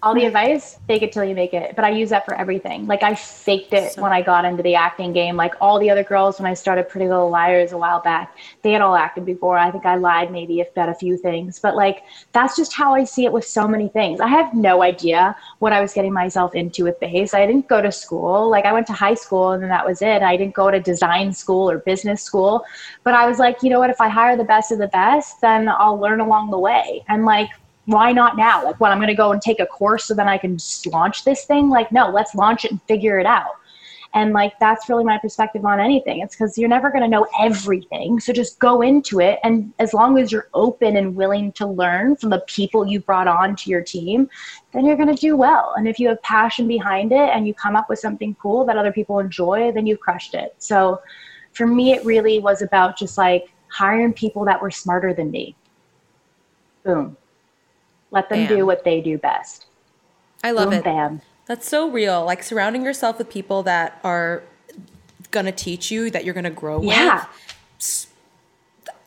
[0.00, 1.74] All the advice fake it till you make it.
[1.74, 2.86] But i use that for everything.
[2.86, 5.36] Like i faked it So- when i got into the acting game.
[5.36, 8.72] Like all the other girls when i started pretty little liars a while back they
[8.72, 9.58] had all acted before.
[9.58, 11.58] I think i lied maybe if bet a few things.
[11.58, 14.20] But like that's just how i see it with so many things.
[14.20, 17.34] I have no idea what i was getting myself into with Béis.
[17.34, 18.48] I didn't go to school.
[18.48, 20.22] Like i went to high school and then that was it.
[20.22, 22.64] I didn't go to design school or business school.
[23.02, 23.90] But i was like you know what?
[23.90, 27.04] If i hire the best of the best then i'll learn along the way.
[27.08, 27.50] And like
[27.88, 28.62] why not now?
[28.62, 31.24] Like, what I'm going to go and take a course so then I can launch
[31.24, 31.70] this thing?
[31.70, 33.52] Like, no, let's launch it and figure it out.
[34.12, 36.20] And like, that's really my perspective on anything.
[36.20, 38.20] It's because you're never going to know everything.
[38.20, 39.38] So just go into it.
[39.42, 43.28] And as long as you're open and willing to learn from the people you brought
[43.28, 44.28] on to your team,
[44.72, 45.74] then you're going to do well.
[45.76, 48.76] And if you have passion behind it and you come up with something cool that
[48.76, 50.54] other people enjoy, then you've crushed it.
[50.58, 51.00] So
[51.52, 55.54] for me, it really was about just like hiring people that were smarter than me.
[56.82, 57.17] Boom.
[58.10, 58.56] Let them Bam.
[58.56, 59.66] do what they do best.
[60.42, 60.84] I love Boom, it.
[60.84, 61.20] Bam.
[61.46, 62.24] That's so real.
[62.24, 64.42] Like surrounding yourself with people that are
[65.30, 67.24] gonna teach you that you're gonna grow Yeah.
[67.78, 68.06] with.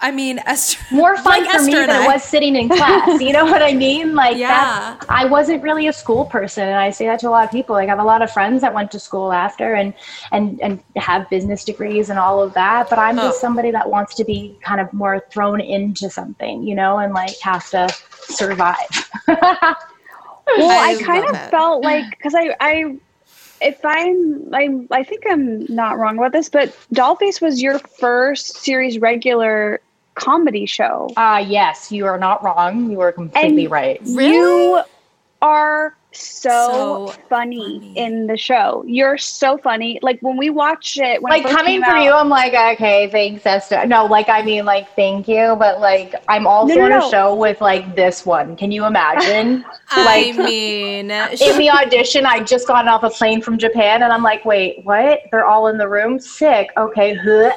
[0.03, 2.13] I mean, Esther, More fun like for me Esther and than it I.
[2.13, 3.21] was sitting in class.
[3.21, 4.15] You know what I mean?
[4.15, 4.97] Like, Yeah.
[5.09, 7.75] I wasn't really a school person, and I say that to a lot of people.
[7.75, 9.93] Like, I have a lot of friends that went to school after and
[10.31, 12.89] and and have business degrees and all of that.
[12.89, 13.23] But I'm Oh.
[13.27, 17.13] just somebody that wants to be kind of more thrown into something, you know, and
[17.13, 17.87] like have to
[18.31, 19.09] survive.
[20.57, 21.51] Well, I I, kind of it.
[21.51, 22.97] felt like because I, I,
[23.61, 28.57] if I'm, I, I think I'm not wrong about this, but Dollface was your first
[28.57, 29.79] series regular
[30.15, 31.09] comedy show.
[31.15, 32.91] uh yes, you are not wrong.
[32.91, 34.01] You are completely And right.
[34.01, 34.81] You
[35.41, 37.93] are so, So funny, funny.
[37.97, 38.83] in the show.
[38.85, 39.97] You're so funny.
[40.01, 42.27] Like when we watch it, when it like first coming came from out- you, I'm
[42.29, 43.85] like, okay, thanks, Esther.
[43.85, 46.99] No, like I mean, like thank you, but like I'm also No, no, on a
[46.99, 47.09] no.
[47.09, 48.55] show with like this one.
[48.57, 49.61] Can you imagine?
[49.97, 54.11] like, I mean, in the audition, I just got off a plane from Japan, and
[54.11, 55.21] I'm like, wait, what?
[55.31, 56.69] They're all in the room, sick.
[56.77, 57.51] Okay, huh?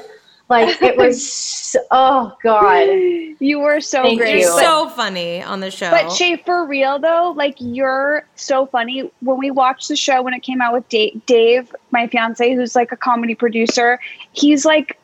[0.48, 1.74] Like it was.
[1.90, 2.88] oh God.
[3.40, 4.35] You were so Thank great.
[4.35, 4.40] you.
[4.42, 5.90] you're But- so funny on the show.
[5.90, 9.11] But Shay, for real though, like you're so funny.
[9.20, 12.74] When we watched the show when it came out with Dave, Dave, my fiance, who's
[12.76, 13.98] like a comedy producer,
[14.33, 14.98] he's like,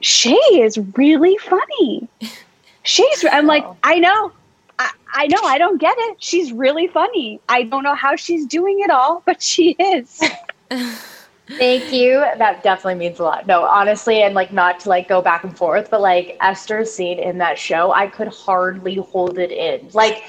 [0.00, 2.08] Shay is really funny.
[2.84, 3.64] She's, I'm like.
[3.84, 4.32] I know.
[4.80, 5.38] I, I know.
[5.44, 6.16] I don't get it.
[6.20, 7.40] She's really funny.
[7.48, 10.20] I don't know how she's doing it all, but she is.
[11.58, 12.24] Thank you.
[12.38, 13.46] That definitely means a lot.
[13.46, 17.18] No, honestly, and like not to like go back and forth, but like Esther's scene
[17.18, 19.88] in that show, I could hardly hold it in.
[19.92, 20.24] Like,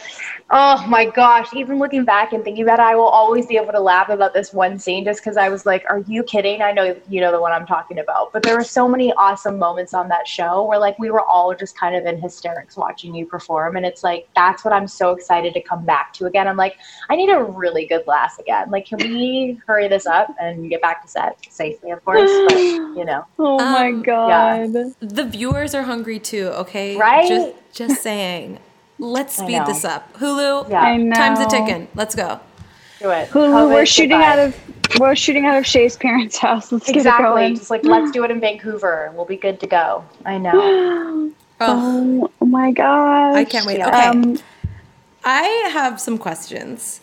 [0.55, 3.71] oh my gosh, even looking back and thinking about it, I will always be able
[3.73, 6.61] to laugh about this one scene just because I was like, are you kidding?
[6.61, 8.31] I know you know the one I'm talking about.
[8.31, 11.55] But there were so many awesome moments on that show where like we were all
[11.55, 13.77] just kind of in hysterics watching you perform.
[13.77, 16.47] And it's like, that's what I'm so excited to come back to again.
[16.47, 16.77] I'm like,
[17.09, 18.69] I need a really good laugh again.
[18.69, 22.29] Like, can we hurry this up and get back to set safely, of course?
[22.47, 22.57] But,
[22.95, 24.73] you know, Oh my Um, god.
[24.99, 26.47] the viewers are hungry too.
[26.49, 27.27] Okay, Right?
[27.27, 28.59] Just, just saying.
[28.99, 30.13] Let's speed this up.
[30.17, 31.15] Hulu, yeah, I know.
[31.15, 31.87] time's a ticking.
[31.95, 32.39] Let's go.
[32.99, 33.29] do it.
[33.29, 34.25] Hulu, COVID, we're shooting goodbye.
[34.27, 36.71] out of we're shooting out of Shay's parents' house.
[36.71, 37.25] Let's get it exactly.
[37.25, 37.55] going.
[37.55, 39.11] Just like let's do it in Vancouver.
[39.15, 40.05] We'll be good to go.
[40.25, 41.31] I know.
[41.65, 43.35] Oh, Oh my gosh.
[43.35, 43.77] I can't wait.
[43.77, 43.87] yeah.
[43.87, 44.37] Okay, Um,
[45.23, 46.99] I have some questions.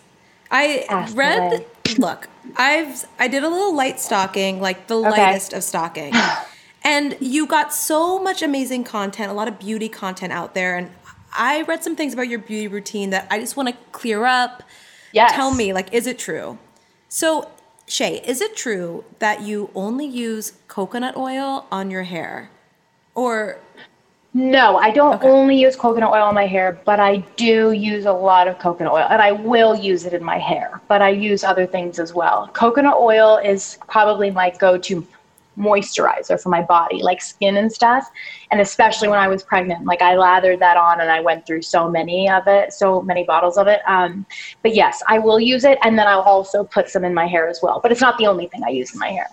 [0.51, 1.65] I Ask read away.
[1.97, 2.27] look,
[2.57, 6.13] I've I did a little light stalking, like the lightest of stalking.
[6.83, 10.91] and you got so much amazing content, a lot of beauty content out there and
[11.33, 14.63] I read some things about your beauty routine that I just want to clear up.
[15.13, 15.33] Yes.
[15.33, 16.57] Tell me, like, is it true?
[17.09, 17.49] So,
[17.87, 22.49] Shay, is it true that you only use coconut oil on your hair?
[23.15, 23.59] Or
[24.33, 28.13] No, I don't only use coconut oil on my hair, but I do use a
[28.13, 31.43] lot of coconut oil and I will use it in my hair, but I use
[31.43, 32.49] other things as well.
[32.53, 35.05] Coconut oil is probably my go to
[35.57, 38.09] moisturizer for my body, like skin and stuff.
[38.51, 41.61] And especially when I was pregnant, like I lathered that on and I went through
[41.61, 43.81] so many of it, so many bottles of it.
[43.87, 44.25] Um,
[44.61, 47.47] but yes, I will use it and then I'll also put some in my hair
[47.47, 47.79] as well.
[47.81, 49.27] But it's not the only thing I use in my hair.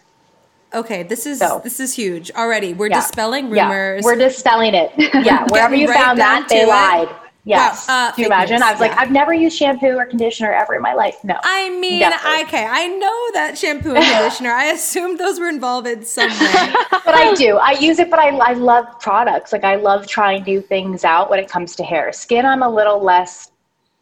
[0.75, 2.75] okay, this is So- this is huge already.
[2.75, 3.01] We're Yeah.
[3.01, 4.05] dispelling Yeah, rumors.
[4.05, 4.93] we're dispelling it.
[4.99, 6.69] Yeah, wherever you right found that, they it.
[6.69, 7.09] lied.
[7.49, 7.88] Yes.
[7.88, 8.57] Wow, uh, Can you imagine?
[8.57, 8.96] news, I was like.
[8.99, 11.16] I've never used shampoo or conditioner ever in my life.
[11.24, 11.34] No.
[11.42, 12.42] I mean, Definitely.
[12.42, 14.51] okay, I know that shampoo and conditioner.
[14.51, 16.74] I assumed those were involved in some way.
[16.90, 17.57] but I do.
[17.57, 19.53] I use it, but I, I love products.
[19.53, 22.12] Like I love trying new things out when it comes to hair.
[22.12, 23.51] Skin, I'm a little less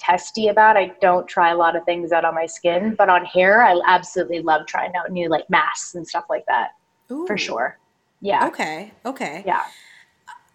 [0.01, 0.77] testy about.
[0.77, 3.81] I don't try a lot of things out on my skin, but on hair, I
[3.87, 6.71] absolutely love trying out new like masks and stuff like that.
[7.07, 7.79] For sure.
[8.21, 8.49] Yeah.
[8.49, 9.45] Okay, okay.
[9.47, 9.63] Yeah.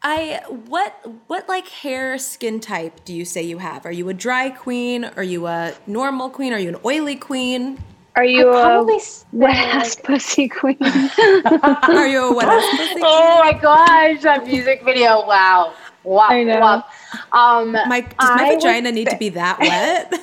[0.04, 0.94] I what
[1.28, 3.86] what like hair skin type do you say you have?
[3.86, 5.06] Are you a dry queen?
[5.06, 6.54] Are you a normal queen?
[6.54, 7.78] Are you an oily queen?
[8.16, 10.78] Are you I a probably s- wet ass pussy queen?
[10.82, 13.04] Are you a wet ass pussy queen?
[13.04, 15.26] Oh my gosh, that music video!
[15.26, 15.74] Wow,
[16.04, 16.60] wow, I know.
[16.60, 16.84] wow.
[17.32, 20.14] Um, My does my I vagina need to be that wet?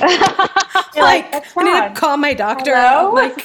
[0.96, 1.26] You're like
[1.56, 2.74] I need to call my doctor.
[2.74, 3.12] Hello?
[3.12, 3.40] Like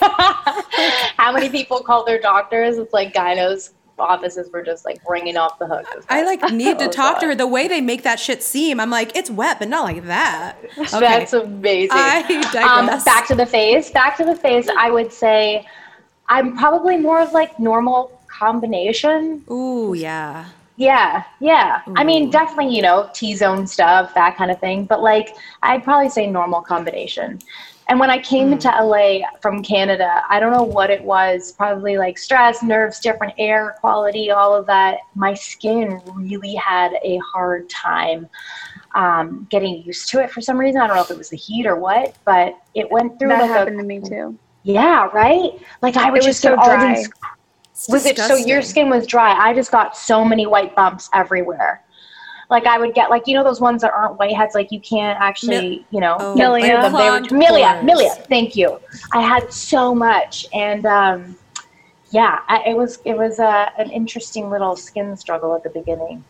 [1.17, 2.77] How many people call their doctors?
[2.77, 3.71] It's like gynos
[4.01, 5.85] offices were just like ringing off the hook.
[6.09, 7.35] I like need to talk to her.
[7.35, 10.57] The way they make that shit seem, I'm like, it's wet, but not like that.
[10.91, 10.99] Okay.
[10.99, 11.91] That's amazing.
[11.93, 13.91] I um, back to the face.
[13.91, 14.67] Back to the face.
[14.77, 15.65] I would say
[16.27, 19.43] I'm probably more of like normal combination.
[19.49, 20.45] Ooh, yeah.
[20.77, 21.81] Yeah, yeah.
[21.95, 24.85] I mean, definitely, you know, T zone stuff, that kind of thing.
[24.85, 27.39] But like, I'd probably say normal combination.
[27.91, 31.97] And when I came into LA from Canada, I don't know what it was, probably
[31.97, 34.99] like stress, nerves, different air quality, all of that.
[35.13, 38.29] My skin really had a hard time
[38.95, 40.79] um, getting used to it for some reason.
[40.79, 43.41] I don't know if it was the heat or what, but it went through that
[43.41, 44.39] like happened a to me too.
[44.63, 45.51] yeah, right.
[45.81, 46.95] Like I would It was just so get all dry.
[46.95, 47.09] these
[47.89, 49.33] was it so your skin was dry?
[49.33, 51.83] I just got so many white bumps everywhere.
[52.51, 55.19] Like I would get like you know those ones that aren't whiteheads like you can't
[55.19, 56.81] actually you know Oh, get Milia.
[56.81, 56.93] them.
[56.93, 57.81] They were- Milia.
[57.81, 58.77] Milia thank you
[59.13, 61.35] I had so much and um,
[62.11, 66.23] yeah I, it was it was uh, an interesting little skin struggle at the beginning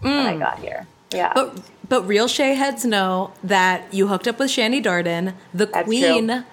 [0.00, 4.38] when I got here yeah But but real Shea heads know that you hooked up
[4.38, 6.44] with Shani Darden, the queen, the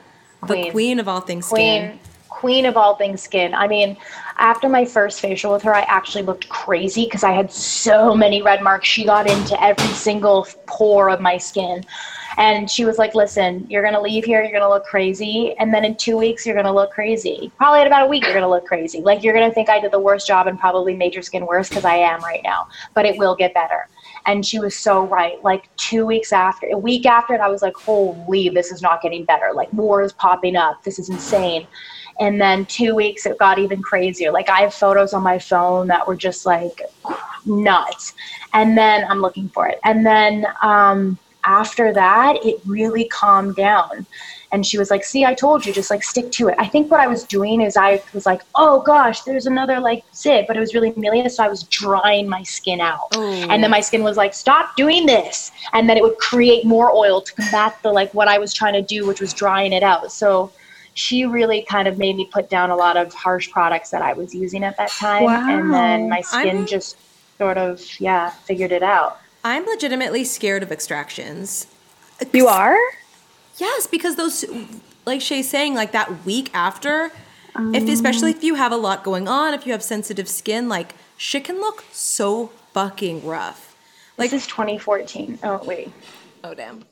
[0.41, 0.71] Queen.
[0.71, 1.97] queen of all things skin.
[2.37, 3.97] Queen of all things skin i mean
[4.37, 8.43] after my first facial with her i actually looked crazy because i had so many
[8.43, 11.83] red marks she got into every single pore of my skin
[12.37, 15.55] and she was like listen you're going to leave here you're going to look crazy
[15.57, 18.21] and then in two weeks you're going to look crazy probably in about a week
[18.21, 20.45] you're going to look crazy like you're going to think i did the worst job
[20.45, 23.51] and probably made your skin worse because i am right now but it will get
[23.55, 23.87] better
[24.27, 25.41] and she was so right.
[25.43, 29.01] Like two weeks after, a week after it, I was like, holy, this is not
[29.01, 29.51] getting better.
[29.55, 30.83] Like more is popping up.
[30.83, 31.65] This is insane.
[32.19, 34.31] And then two weeks, it got even crazier.
[34.31, 36.81] Like I have photos on my phone that were just like
[37.45, 38.13] nuts.
[38.53, 39.79] And then I'm looking for it.
[39.83, 44.05] And then um, after that, it really calmed down.
[44.51, 46.55] And she was like, see, I told you, just like stick to it.
[46.57, 50.05] I think what I was doing is I was like, oh gosh, there's another like
[50.15, 51.29] zit, but it was really Amelia.
[51.29, 53.15] So I was drying my skin out.
[53.49, 55.51] And then my skin was like, stop doing this.
[55.73, 58.73] And then it would create more oil to combat the like what I was trying
[58.73, 60.13] to do, which was drying it out.
[60.13, 60.51] So
[60.97, 64.13] she really kind of made me put down a lot of harsh products that I
[64.13, 65.27] was using at that time.
[65.27, 66.97] And then my skin I'm- just
[67.37, 69.19] sort of, yeah, figured it out.
[69.43, 71.67] I'm legitimately scared of extractions.
[72.33, 72.75] You are?
[73.57, 74.43] Yes, because those,
[75.05, 77.91] like Shay's saying, like that week after, if oh.
[77.91, 81.43] especially if you have a lot going on, if you have sensitive skin, like shit
[81.43, 83.75] can look so fucking rough.
[84.17, 85.37] Like this is 2014.
[85.43, 85.91] Oh, wait.
[86.43, 86.83] Oh damn.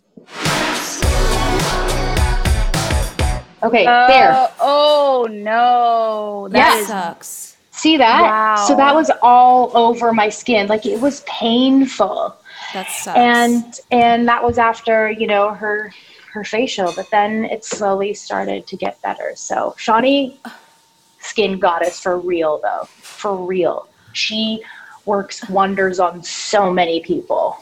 [3.65, 4.31] Okay, there.
[4.31, 6.47] Uh, oh no.
[6.51, 6.87] That Yes.
[6.87, 7.57] sucks.
[7.71, 8.21] See that?
[8.21, 8.65] Wow.
[8.67, 10.67] So that was all over my skin.
[10.67, 12.35] Like it was painful.
[12.73, 13.17] That sucks.
[13.17, 15.93] and and that was after you know her
[16.33, 20.35] her facial but then it slowly started to get better so Shani
[21.21, 24.61] skin goddess for real though for real she
[25.05, 27.57] works wonders on so many people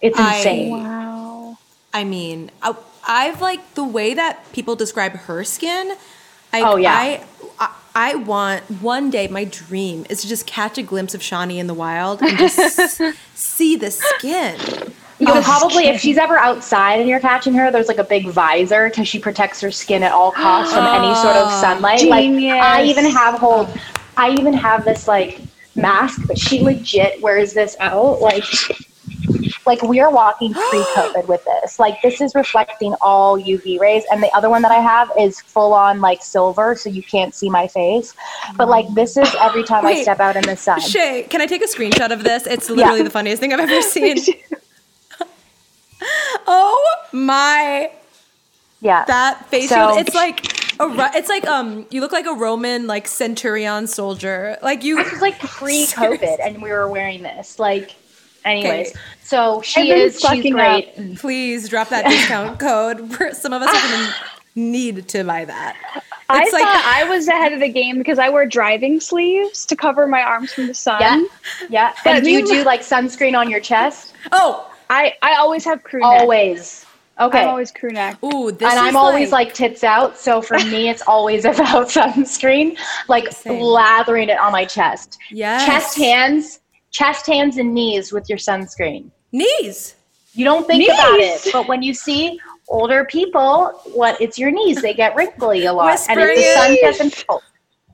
[0.00, 1.58] it's I- insane Wow.
[1.92, 2.74] I mean, I,
[3.06, 5.92] I've like the way that people describe her skin.
[6.52, 6.92] I, Oh, yeah.
[6.92, 7.24] I,
[7.58, 9.28] I, I want one day.
[9.28, 13.00] My dream is to just catch a glimpse of Shani in the wild and just
[13.34, 14.58] see the skin.
[15.18, 18.04] You oh, would probably, if she's ever outside and you're catching her, there's like a
[18.04, 22.02] big visor because she protects her skin at all costs from any sort of sunlight.
[22.04, 23.68] Like I even have hold,
[24.16, 25.40] I even have this like
[25.76, 28.20] mask, but she legit wears this out.
[28.20, 28.44] Like,
[29.66, 31.78] like we are walking pre-COVID with this.
[31.78, 35.40] Like this is reflecting all UV rays, and the other one that I have is
[35.40, 38.14] full on like silver, so you can't see my face.
[38.56, 40.80] But like this is every time I step out in the sun.
[40.80, 42.46] Shay, can I take a screenshot of this?
[42.46, 44.18] It's literally the funniest thing I've ever seen.
[46.46, 47.90] oh my
[48.80, 50.06] Yeah, that face So- shield.
[50.06, 54.58] It's like a Ro- it's like um you look like a Roman like centurion soldier.
[54.62, 57.58] Like you This was like pre-COVID, and we were wearing this.
[57.58, 57.94] Like,
[58.44, 58.98] anyways, Okay.
[59.22, 60.14] so she is.
[60.14, 61.16] She's fucking great.
[61.16, 63.10] please drop that discount code.
[63.34, 64.14] Some of us are gonna
[64.54, 65.76] need to buy that.
[66.28, 69.76] I like- thought I was ahead of the game because I wear driving sleeves to
[69.76, 71.00] cover my arms from the sun.
[71.00, 71.24] Yeah,
[71.68, 71.92] yeah.
[72.04, 74.14] But And do you do like sunscreen on your chest?
[74.32, 76.20] Oh, I, I always have crew neck.
[76.20, 76.86] Always.
[77.20, 77.42] Okay.
[77.42, 78.16] I'm always crew neck.
[78.24, 81.88] ooh, this and is I'm always like tits out, so for me, it's always about
[81.90, 82.76] sunscreen,
[83.08, 83.60] like Same.
[83.60, 85.18] lathering it on my chest.
[85.30, 85.66] Yes.
[85.66, 86.60] Chest, hands,
[86.92, 89.10] chest, hands, and knees with your sunscreen.
[89.32, 89.96] knees.
[90.34, 94.80] You don't think about it, but when you see older people, what it's your knees.
[94.80, 96.80] They get wrinkly a lot, and if the sun knees.
[96.80, 97.24] doesn't.
[97.28, 97.40] Oh,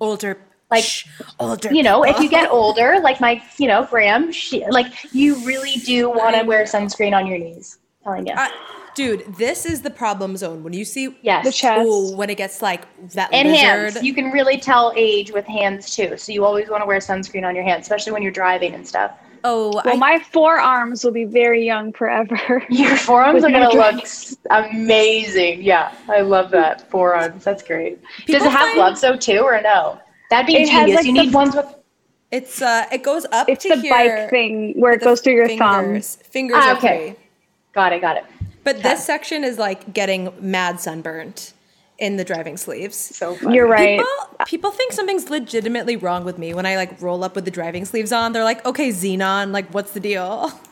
[0.01, 0.38] Older
[0.70, 1.09] Like, shh,
[1.40, 1.72] older.
[1.72, 5.74] you know, if you get older, like my, you know, Graham, she, like you really
[5.84, 7.78] do want to wear sunscreen on your knees.
[8.09, 8.35] Telling you.
[8.37, 8.51] I-
[8.95, 10.63] dude, this is the problem zone.
[10.65, 11.45] When you see yes.
[11.45, 11.87] The chest.
[11.87, 12.83] Ooh, when it gets like
[13.13, 13.61] that and lizard.
[13.95, 14.03] hands.
[14.03, 16.17] You can really tell age with hands too.
[16.17, 18.87] So you always want to wear sunscreen on your hands, especially when you're driving and
[18.87, 19.13] stuff.
[19.45, 22.65] oh, Well, I, my forearms will be very young forever.
[22.71, 24.05] Your forearms are gonna look
[24.51, 25.63] amazing.
[25.63, 27.45] Yeah, I love that forearms.
[27.45, 28.01] That's great.
[28.27, 30.01] Does it have find- gloves though too, or no?
[30.31, 30.97] That'd be It has, genius.
[30.97, 31.73] like, you need ones with.
[32.31, 33.93] it's uh, it goes up It's to the here.
[33.93, 35.85] bike thing where it goes through your thumb.
[35.85, 36.17] fingers.
[36.17, 36.99] Fingers Ah, are okay.
[37.15, 37.25] free.
[37.73, 38.01] Got it.
[38.01, 38.25] Got it.
[38.64, 41.55] But this section is like getting mad sunburnt
[41.99, 42.97] in the driving sleeves.
[42.97, 43.57] So funny.
[43.57, 43.99] You're right.
[43.99, 47.51] People, people think something's legitimately wrong with me when I like roll up with the
[47.51, 48.33] driving sleeves on.
[48.33, 50.53] They're like, "Okay, Xenon, like, what's the deal?"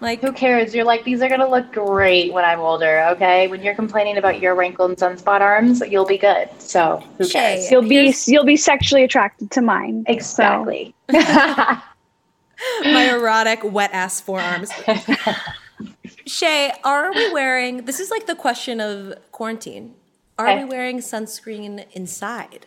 [0.00, 0.74] Like, Who cares?
[0.74, 3.06] You're like these are gonna look great when I'm older.
[3.12, 6.50] Okay, when you're complaining about your wrinkled and sunspot arms, you'll be good.
[6.58, 7.70] So who Shay, cares?
[7.70, 10.04] You'll be you'll be sexually attracted to mine.
[10.06, 10.94] Exactly.
[11.08, 11.80] my
[12.82, 14.70] erotic wet ass forearms.
[16.26, 17.84] Shay, are we wearing?
[17.84, 19.94] This is like the question of quarantine.
[20.38, 20.56] Are Okay.
[20.58, 20.76] we eh.
[20.76, 22.66] wearing sunscreen inside?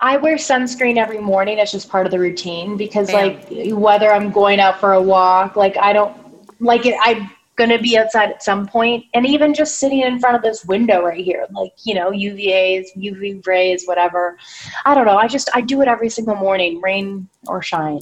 [0.00, 1.58] I wear sunscreen every morning.
[1.58, 3.14] It's just part of the routine because, Bam.
[3.16, 3.46] like,
[3.78, 6.14] whether I'm going out for a walk, like, I don't
[6.60, 6.96] like it.
[7.00, 10.64] I'm gonna be outside at some point, and even just sitting in front of this
[10.64, 14.36] window right here, like, you know, UVA's, UV rays, whatever.
[14.84, 15.16] I don't know.
[15.16, 18.00] I just I do it every single morning, rain or shine.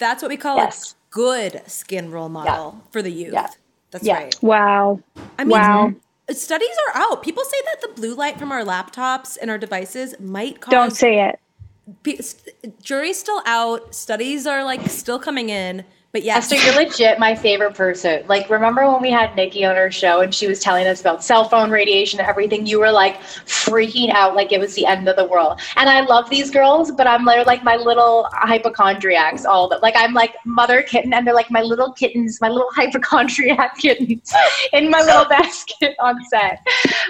[0.00, 0.92] That's what we call Yes.
[0.92, 3.32] a good skin role model for the youth.
[3.32, 3.46] Yeah.
[3.92, 4.14] That's Yeah.
[4.14, 4.36] right.
[4.42, 5.00] Wow.
[5.38, 5.94] I mean, Wow.
[6.32, 7.22] studies are out.
[7.22, 10.72] People say that the blue light from our laptops and our devices might cause.
[10.72, 11.38] Don't say it.
[12.02, 13.94] Pe- st- jury's still out.
[13.94, 15.84] Studies are like still coming in,
[16.14, 18.24] but yes, Esther, you're legit my favorite person.
[18.28, 21.24] Like, remember when we had Nikki on our show and she was telling us about
[21.24, 22.66] cell phone radiation and everything?
[22.66, 25.60] You were like freaking out like it was the end of the world.
[25.74, 29.82] And I love these girls, but I'm they're like my little hypochondriacs, all that.
[29.82, 34.32] Like, I'm like mother kitten, and they're like my little kittens, my little hypochondriac kittens
[34.72, 36.60] in my little basket on set.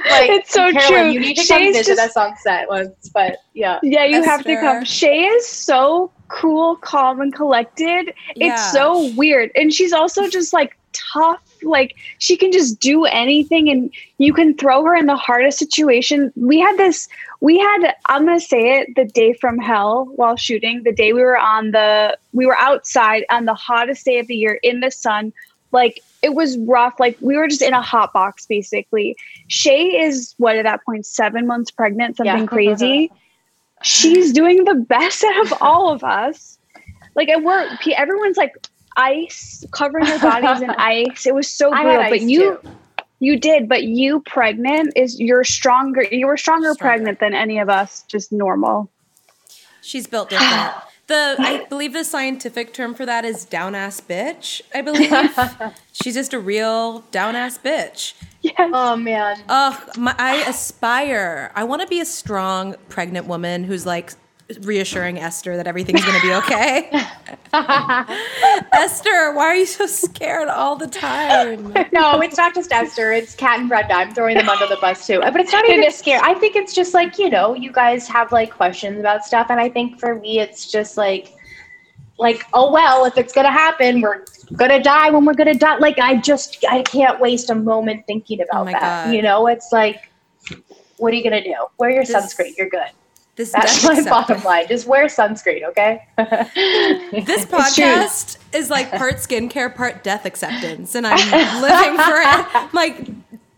[0.09, 1.11] Like, It's so Carolyn, true.
[1.11, 3.81] You need to come Shay's visit just- us on set once, but yeah.
[3.83, 4.83] Yeah, you have to come.
[4.83, 8.13] Shay is so cool, calm, and collected.
[8.37, 8.55] Yeah.
[8.55, 9.51] It's so weird.
[9.55, 11.41] And she's also just like tough.
[11.63, 16.33] Like she can just do anything and you can throw her in the hardest situation.
[16.37, 17.09] We had this,
[17.41, 21.13] we had, I'm going to say it, the day from hell while shooting, the day
[21.13, 24.81] we were on the, we were outside on the hottest day of the year in
[24.81, 25.33] the sun.
[25.73, 26.95] Like it was rough.
[27.01, 29.17] Like we were just in a hot box basically.
[29.49, 32.47] Shay is what at that point, seven months pregnant, something Yeah.
[32.47, 33.11] crazy
[33.85, 36.59] she's doing the best out of all of us.
[37.15, 38.53] Like at work, pe- everyone's like
[38.97, 41.27] ice, covering their bodies in ice.
[41.27, 42.11] It was so I brutal.
[42.11, 42.69] But you, too.
[43.21, 43.69] you did.
[43.69, 46.03] But you, pregnant, is you're stronger.
[46.03, 46.79] You were stronger, Stronger.
[46.97, 48.03] pregnant than any of us.
[48.09, 48.91] Just normal.
[49.81, 50.73] she's built different.
[51.07, 54.63] The I believe the scientific term for that is down ass bitch.
[54.75, 55.13] I believe
[55.93, 58.15] she's just a real down ass bitch.
[58.41, 58.55] Yes.
[58.59, 59.43] Oh man.
[59.49, 61.53] Ugh, my, I aspire.
[61.55, 64.13] I want to be a strong pregnant woman who's like
[64.61, 66.91] reassuring Esther that everything's going to be okay.
[68.73, 71.73] Esther, why are you so scared all the time?
[71.93, 73.13] no, it's not just Esther.
[73.13, 73.95] It's Kat and Brenda.
[73.95, 75.21] I'm throwing them under the bus too.
[75.21, 76.21] But it's not even scary.
[76.23, 79.47] I think it's just like, you know, you guys have like questions about stuff.
[79.51, 81.33] And I think for me, it's just like,
[82.19, 84.25] like, oh, well, if it's going to happen, we're
[84.57, 85.77] going to die when we're going to die.
[85.79, 88.81] Like, I just, I can't waste a moment thinking about Oh that.
[89.07, 89.15] God.
[89.15, 90.11] You know, it's like,
[90.99, 91.55] what are you going to do?
[91.79, 92.57] Wear your This- sunscreen.
[92.57, 92.91] You're good.
[93.37, 94.69] This That's my bottom line.
[94.69, 96.07] Just wear sunscreen, okay?
[97.25, 101.17] This podcast is like part skincare, part death acceptance, and I'm
[101.63, 102.55] living for it.
[102.55, 103.09] I'm like,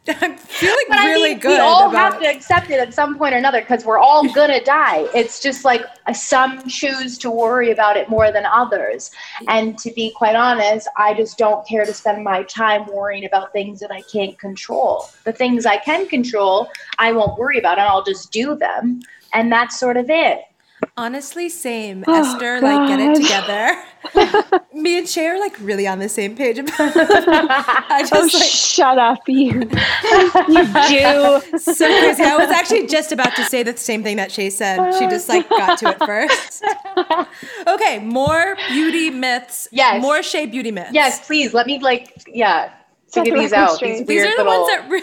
[0.09, 1.49] I'm feeling But really I mean, good.
[1.49, 4.29] we all about, have to accept it at some point or another because we're all
[4.33, 5.09] gonna die.
[5.15, 9.11] It's just like uh, some choose to worry about it more than others.
[9.49, 13.53] And to be quite honest, I just don't care to spend my time worrying about
[13.53, 15.09] things that I can't control.
[15.25, 19.01] The things I can control, I won't worry about, and I'll just do them.
[19.33, 20.43] And that's sort of it.
[20.97, 22.05] Honestly, same.
[22.07, 24.61] Oh, Esther, like, get it together.
[24.75, 26.75] Me and Shay are like really on the same page about.
[26.79, 29.53] I oh, just Oh, like shut up, you.
[29.53, 31.59] you do.
[31.59, 32.23] so crazy.
[32.23, 34.93] I was actually just about to say the same thing that Shay said.
[34.99, 36.65] She oh, just like got to it first.
[37.67, 39.69] Okay, more beauty myths.
[39.73, 40.01] Yes.
[40.03, 40.91] More Shay beauty myths.
[40.93, 42.73] Yes, please let me like yeah
[43.09, 43.73] Set figure these out.
[43.77, 43.99] straight.
[43.99, 44.63] These These are the little.
[44.63, 45.03] ones that re-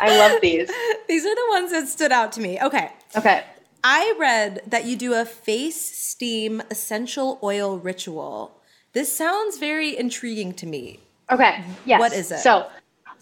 [0.00, 0.70] I love these.
[1.08, 2.58] these are the ones that stood out to me.
[2.62, 2.90] Okay.
[3.16, 3.44] Okay.
[3.88, 8.60] I read that you do a face steam essential oil ritual.
[8.94, 10.98] This sounds very intriguing to me.
[11.30, 11.62] Okay.
[11.84, 12.00] Yes.
[12.00, 12.38] What is it?
[12.38, 12.66] So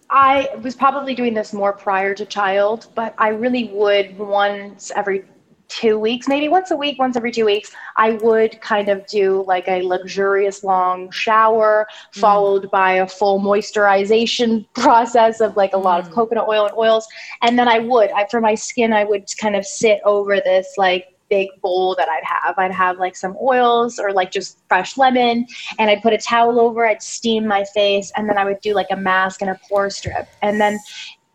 [0.09, 5.27] I was probably doing this more prior to child, but I really would once every
[5.75, 9.45] two weeks, maybe once a week, once every two weeks, I would kind of do
[9.47, 12.21] like a luxurious long shower mm.
[12.21, 16.13] followed by a full moisturization process of like a lot of mm.
[16.13, 17.07] coconut oil and oils.
[17.43, 20.75] And then I would, I, for my skin, I would kind of sit over this
[20.77, 22.59] like big bowl that I'd have.
[22.59, 25.47] I'd have like some oils or like just fresh lemon
[25.79, 28.75] and I'd put a towel over, I'd steam my face, and then I would do
[28.75, 30.29] like a mask and a pore strip.
[30.43, 30.79] And then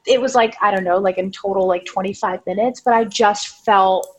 [0.06, 3.66] it was like, I don't know, like in total like 25 minutes, but I just
[3.66, 4.18] felt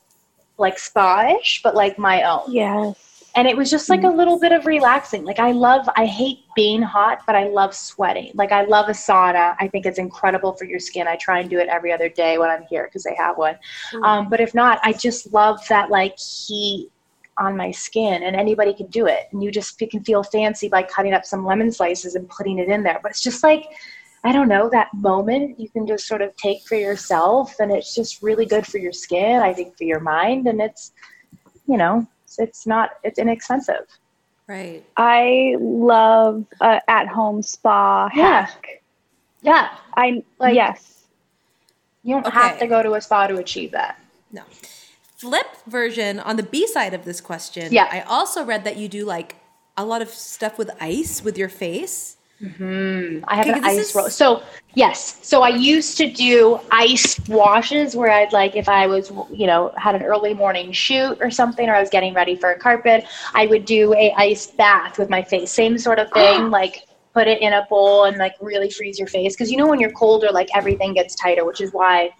[0.61, 2.52] like spa-ish, but like my own.
[2.52, 3.06] Yes.
[3.36, 5.24] And it was just like a little bit of relaxing.
[5.24, 8.32] Like I love, I hate being hot, but I love sweating.
[8.34, 9.54] Like I love a sauna.
[9.61, 11.06] I think it's incredible for your skin.
[11.06, 13.56] I try and do it every other day when I'm here because they have one.
[14.02, 16.90] Um, but if not, I just love that like heat
[17.38, 19.28] on my skin and anybody can do it.
[19.30, 22.58] And you just you can feel fancy by cutting up some lemon slices and putting
[22.58, 22.98] it in there.
[23.00, 23.64] But it's just like,
[24.23, 27.95] I don't know, that moment you can just sort of take for yourself and it's
[27.95, 30.47] just really good for your skin, I think for your mind.
[30.47, 30.93] And it's,
[31.66, 33.87] you know, it's, it's not, it's inexpensive.
[34.47, 34.85] Right.
[34.97, 38.43] I love a at-home spa Yeah.
[38.47, 38.83] hack.
[39.43, 39.68] Yeah.
[39.97, 41.05] I Like- yes.
[42.03, 43.99] You don't have to go to a spa to achieve that.
[44.33, 44.43] No.
[45.16, 47.73] Flip version on the B side of this question.
[47.73, 47.89] Yeah.
[47.91, 49.37] I also read that you do like
[49.77, 52.16] a lot of stuff with ice with your face.
[52.43, 53.24] Mm-hmm.
[53.28, 54.09] I have an ice is- roll.
[54.09, 54.43] So
[54.74, 59.47] yes, so I used to do ice washes where I'd like if I was you
[59.47, 62.59] know had an early morning shoot or something, or I was getting ready for a
[62.59, 65.53] carpet, I would do a ice bath with my face.
[65.53, 69.09] Same sort of thing, like put it in a bowl and like really freeze your
[69.09, 72.11] face because you know when you're colder, like everything gets tighter, which is why.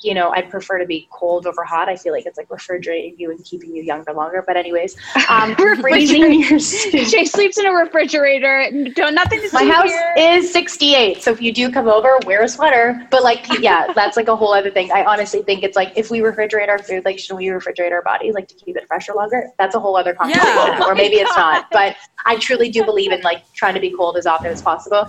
[0.00, 1.88] You know, I'd prefer to be cold over hot.
[1.88, 4.44] I feel like it's like refrigerating you and keeping you younger longer.
[4.46, 4.96] But anyways,
[5.30, 7.24] um, freezing your skin.
[7.26, 8.68] Sleeps in a refrigerator.
[8.94, 10.14] Don't nothing to My house here.
[10.18, 13.06] is 68, so if you do come over, wear a sweater.
[13.10, 14.90] But like, yeah, that's like a whole other thing.
[14.92, 18.02] I honestly think it's like if we refrigerate our food, like should we refrigerate our
[18.02, 19.48] bodies like to keep it fresher longer?
[19.58, 20.84] That's a whole other conversation, Yeah.
[20.84, 21.70] or maybe it's not.
[21.70, 25.08] But I truly do believe in like trying to be cold as often as possible.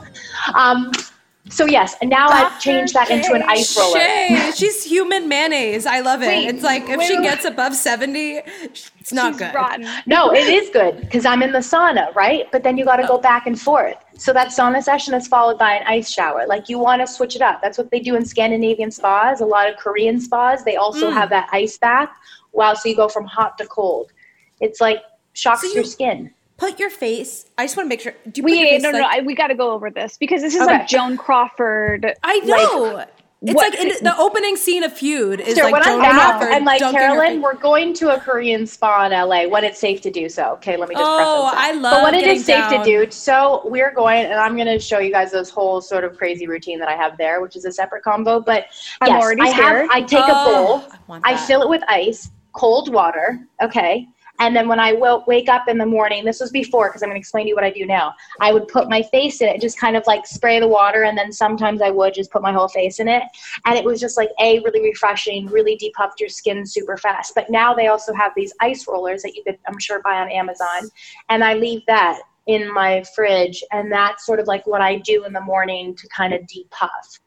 [0.54, 0.92] Um,
[1.50, 4.00] so yes, and now I've changed that into an ice roller.
[4.00, 5.86] Shay, she's human mayonnaise.
[5.86, 6.28] I love it.
[6.28, 8.42] Wait, it's like if she gets above 70,
[9.00, 9.54] it's not good.
[9.54, 9.88] rotten.
[10.08, 12.52] No, it is good because I'm in the sauna, right?
[12.52, 13.22] But then you got to go oh.
[13.22, 13.96] back and forth.
[14.18, 16.48] So that sauna session is followed by an ice shower.
[16.48, 17.62] Like you want to switch it up.
[17.62, 19.40] That's what they do in Scandinavian spas.
[19.42, 21.14] A lot of Korean spas, they also mm.
[21.14, 22.10] have that ice bath.
[22.54, 24.12] Wow, so you go from hot to cold.
[24.62, 26.32] It's like shocks So you- your skin.
[26.58, 27.46] Put your face.
[27.58, 28.14] I just want to make sure.
[28.32, 29.90] Do you put We your face no no, like, I, we got to go over
[29.90, 30.72] this because this is Okay.
[30.72, 32.14] like Joan Crawford.
[32.24, 33.06] I like, know.
[33.42, 36.66] it's what- like the opening scene of Feud is Sure, like Joan I'm Crawford and
[36.66, 40.30] like Carolyn, we're going to a Korean spa in LA when it's safe to do
[40.30, 40.54] so.
[40.54, 41.52] Okay, let me just Oh.
[41.54, 42.84] I But love when it is safe down.
[42.86, 46.06] to do, so we're going, and I'm going to show you guys this whole sort
[46.06, 48.40] of crazy routine that I have there, which is a separate combo.
[48.40, 48.68] But
[49.02, 49.82] I'm yes, already I scared.
[49.82, 49.90] have.
[49.92, 51.20] I take Oh, a bowl.
[51.24, 53.46] I I fill it with ice, cold water.
[53.62, 54.08] Okay.
[54.40, 57.10] And then when I w- wake up in the morning, this was before because I'm
[57.10, 58.14] going to explain to you what I do now.
[58.42, 61.18] I would put my face in it, just kind of like spray the water, and
[61.18, 63.24] then sometimes I would just put my whole face in it.
[63.66, 67.34] And it was just like a really refreshing, really depuffed your skin super fast.
[67.36, 70.30] But now they also have these ice rollers that you could, I'm sure, buy on
[70.32, 70.90] Amazon,
[71.30, 75.26] and I leave that in my fridge, and that's sort of like what I do
[75.26, 77.20] in the morning to kind of depuff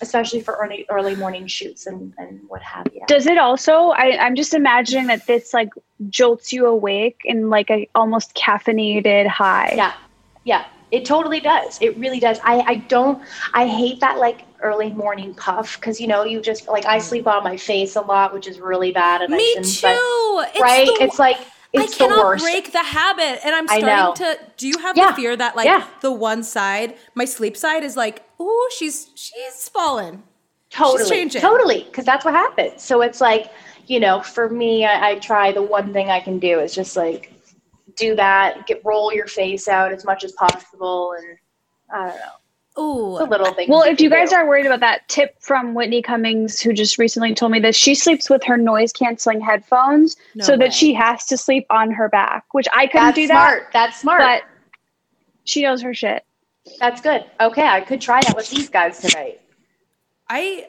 [0.00, 3.00] especially for early early morning shoots and, and what have you.
[3.06, 3.90] Does it also?
[3.90, 5.70] I, I'm just imagining that this like
[6.08, 9.72] jolts you awake in like a almost caffeinated high.
[9.76, 9.94] Yeah,
[10.44, 11.78] yeah, it totally does.
[11.80, 12.38] It really does.
[12.44, 13.22] I I don't.
[13.54, 17.26] I hate that like early morning puff because you know you just like I sleep
[17.26, 19.22] on my face a lot, which is really bad.
[19.22, 20.32] And I Me shouldn't, too.
[20.34, 20.86] but- It's right?
[20.86, 21.38] the- it's like
[21.72, 22.44] it's I cannot the worst.
[22.44, 24.38] break the habit, and I'm I starting to.
[24.56, 25.08] Do you have Yeah.
[25.10, 25.84] the fear that like Yeah.
[26.00, 30.22] the one side, my sleep side, is like, oh, she's she's fallen.
[30.70, 31.40] totally changing.
[31.40, 33.50] totally because that's what happens so it's like
[33.86, 36.96] you know for me I, I try the one thing i can do is just
[36.96, 37.32] like
[37.96, 41.38] do that get roll your face out as much as possible and
[41.92, 42.32] i don't know
[42.78, 44.36] Ooh, the little things Well, if you guys do.
[44.36, 47.94] are worried about that tip from Whitney Cummings, who just recently told me this, she
[47.94, 50.58] sleeps with her noise canceling headphones No so way.
[50.58, 53.32] that she has to sleep on her back, which I couldn't that's do that.
[53.48, 54.42] smart that's smart But
[55.44, 56.22] she knows her shit.
[56.78, 59.40] That's good okay i could try that with these guys tonight
[60.28, 60.68] I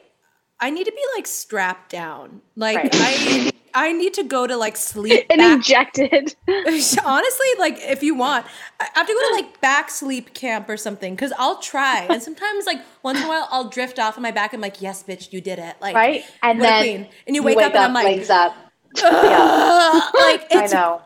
[0.60, 2.40] I need to be like strapped down.
[2.56, 2.90] Like Right.
[2.94, 5.56] I I need to go to like sleep And back.
[5.56, 6.34] injected.
[6.48, 8.46] Honestly, like if you want,
[8.80, 12.06] I have to go to like back sleep camp or something because I'll try.
[12.10, 14.52] And sometimes, like once in a while, I'll drift off on my back.
[14.52, 17.74] I'm like, "Yes, bitch, you did it!" Like, right and then and you wake, up,
[17.74, 18.56] and I'm like, up
[19.02, 21.02] "Ugh." like i know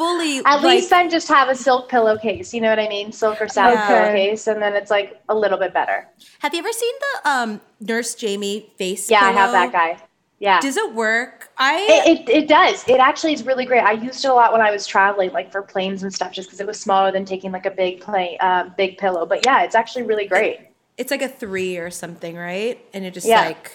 [0.00, 3.12] fully at like, least then just have a silk pillowcase you know what i mean
[3.12, 3.86] silk or satin Okay.
[3.88, 6.08] pillowcase and then it's like a little bit better
[6.40, 9.10] Have you ever seen the um Nurse Jamie face?
[9.10, 9.90] yeah i have that guy
[10.38, 11.50] yeah Does it work?
[11.58, 12.88] I It, it, it does.
[12.88, 13.82] It actually is really great.
[13.82, 16.48] I used it a lot when I was traveling, like for planes and stuff, just
[16.48, 19.26] because it was smaller than taking like a big plane, uh, big pillow.
[19.26, 20.56] But yeah, it's actually really great.
[20.96, 22.78] it's like a three or something, right?
[22.94, 23.44] And it just Yeah.
[23.46, 23.72] like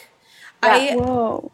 [0.63, 0.79] Yeah.
[0.81, 1.51] I Whoa.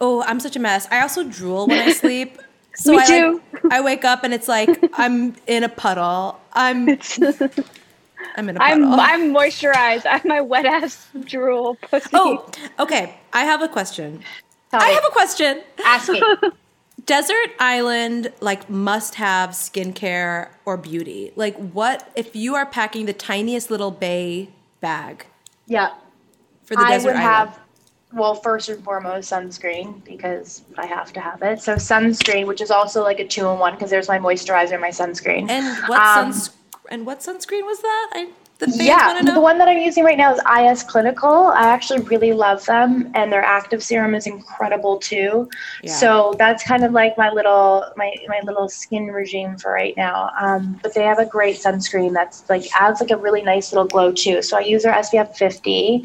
[0.00, 0.86] oh I'm such a mess.
[0.90, 2.38] I also drool when I sleep.
[2.74, 3.42] So Me I too.
[3.52, 6.40] Like, I wake up and it's like I'm in a puddle.
[6.52, 6.88] I'm
[8.36, 9.00] I'm in a I'm puddle.
[9.00, 10.06] I'm moisturized.
[10.08, 12.10] I'm my wet ass drool pussy.
[12.12, 12.48] oh,
[12.78, 13.14] okay.
[13.32, 14.22] I have a question.
[14.70, 15.62] Tell I have a question.
[15.84, 16.22] Ask me.
[17.06, 21.32] Desert Island like must have skincare or beauty.
[21.34, 24.50] Like what if you are packing the tiniest little bay
[24.80, 25.26] bag
[25.66, 25.94] yeah,
[26.64, 27.50] for the I desert would island?
[27.50, 27.58] have.
[28.12, 31.60] Well, first and foremost, sunscreen because I have to have it.
[31.62, 35.48] So sunscreen, which is also like a two-in-one because there's my moisturizer and my sunscreen.
[35.48, 36.50] And what Um, suns
[36.90, 38.08] and what sunscreen was that?
[38.12, 39.34] I the Yeah, want to know.
[39.34, 41.46] the one that I'm using right now is IS Clinical.
[41.46, 45.48] I actually really love them, and their active serum is incredible too.
[45.82, 45.92] Yeah.
[45.94, 50.30] So that's kind of like my little my my little skin regime for right now.
[50.38, 53.86] Um, but they have a great sunscreen that's like adds like a really nice little
[53.86, 54.42] glow too.
[54.42, 56.02] So I use their SPF 50,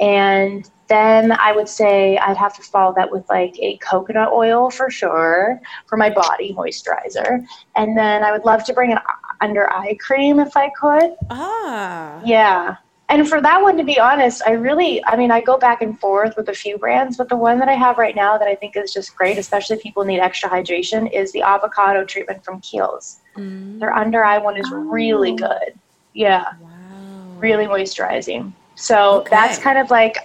[0.00, 4.70] and then I would say I'd have to follow that with like a coconut oil
[4.70, 7.44] for sure for my body moisturizer,
[7.76, 8.98] and then I would love to bring an
[9.40, 11.14] under eye cream if I could.
[11.30, 12.20] ah.
[12.24, 12.76] Yeah.
[13.10, 15.98] And for that one, to be honest, I really, I mean, I go back and
[15.98, 18.54] forth with a few brands, but the one that I have right now that I
[18.54, 22.60] think is just great, especially if people need extra hydration, is the avocado treatment from
[22.60, 23.20] Kiehl's.
[23.34, 25.72] Their under eye one is really good.
[26.12, 26.52] Yeah.
[26.60, 27.38] Wow.
[27.38, 28.52] Really moisturizing.
[28.74, 29.30] So Okay.
[29.30, 30.16] that's kind of like,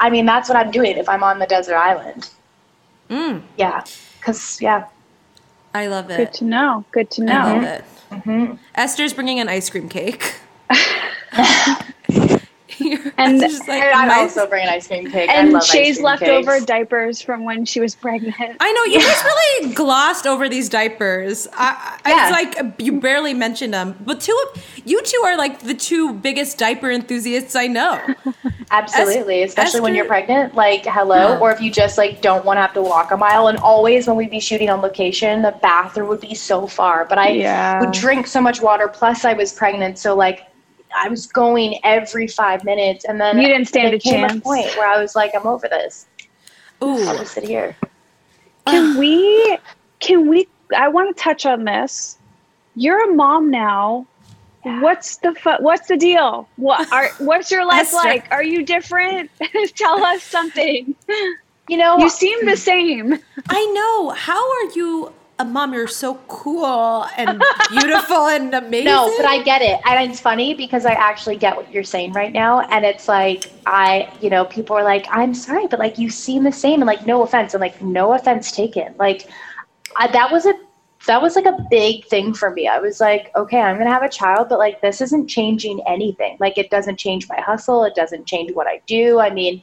[0.00, 2.30] I mean, that's what I'm doing if I'm on the desert island.
[3.08, 3.84] Mm, Yeah.
[4.18, 4.86] Because, yeah.
[5.72, 6.16] I love it.
[6.16, 6.84] Good to know.
[6.90, 7.54] Good to I know.
[7.54, 7.84] love it.
[8.10, 8.54] Mm-hmm.
[8.74, 10.34] Esther's bringing an ice cream cake.
[13.16, 15.28] And- Esther's like, And I'd my- also bring an ice cream cake.
[15.30, 16.64] I And love Shay's leftover cakes.
[16.66, 18.34] diapers from when she was pregnant.
[18.60, 21.46] I know you guys really glossed over these diapers.
[21.54, 22.28] I, I, Yeah.
[22.48, 26.12] It's like you barely mentioned them, but two of you two are like the two
[26.14, 28.00] biggest diaper enthusiasts I know.
[28.72, 30.54] Absolutely, especially when you're pregnant.
[30.54, 31.38] Like, hello, Yeah.
[31.40, 33.48] or if you just like don't want to have to walk a mile.
[33.48, 37.04] And always, when we'd be shooting on location, the bathroom would be so far.
[37.04, 37.80] But I Yeah.
[37.80, 38.86] would drink so much water.
[38.86, 40.46] Plus, I was pregnant, so like
[40.96, 44.38] I was going every five minutes, and then You didn't stand there a came chance.
[44.38, 46.06] a point where I was like, I'm over this.
[46.82, 47.76] Ooh, I'll Ooh, just sit here.
[48.66, 49.58] Can we?
[50.00, 50.46] Can we?
[50.76, 52.18] I want to touch on this.
[52.74, 54.06] You're a mom now.
[54.62, 56.48] What's the fu- What's the deal?
[56.56, 57.10] What are?
[57.18, 57.96] What's your life Esther.
[57.96, 58.28] like?
[58.30, 59.30] Are you different?
[59.76, 60.94] Tell us something.
[61.68, 63.14] You know, You seem the same.
[63.48, 64.10] I know.
[64.10, 65.12] How are you?
[65.40, 69.80] Uh, "Mom, you're so cool and beautiful and amazing." No, but I get it.
[69.86, 72.60] And it's funny because I actually get what you're saying right now.
[72.60, 76.44] And it's like, I, you know, people are like, I'm sorry, but like, you seem
[76.44, 76.80] the same.
[76.80, 77.54] And like, no offense.
[77.54, 78.94] I'm like, no offense taken.
[78.98, 79.28] Like,
[79.96, 80.54] I, that was a,
[81.06, 82.68] that was like a big thing for me.
[82.68, 85.80] I was like, okay, I'm going to have a child, but like, this isn't changing
[85.86, 86.36] anything.
[86.40, 87.84] Like, it doesn't change my hustle.
[87.84, 89.18] It doesn't change what I do.
[89.18, 89.62] I mean,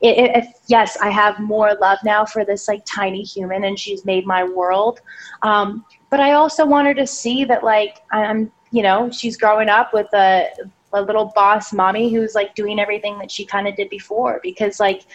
[0.00, 3.78] it, it, if, yes, I have more love now for this like tiny human and
[3.78, 5.00] she's made my world.
[5.42, 9.68] Um, but I also want her to see that like I'm, you know, she's growing
[9.68, 10.48] up with a,
[10.92, 14.80] a little boss mommy who's like doing everything that she kind of did before because
[14.80, 15.06] like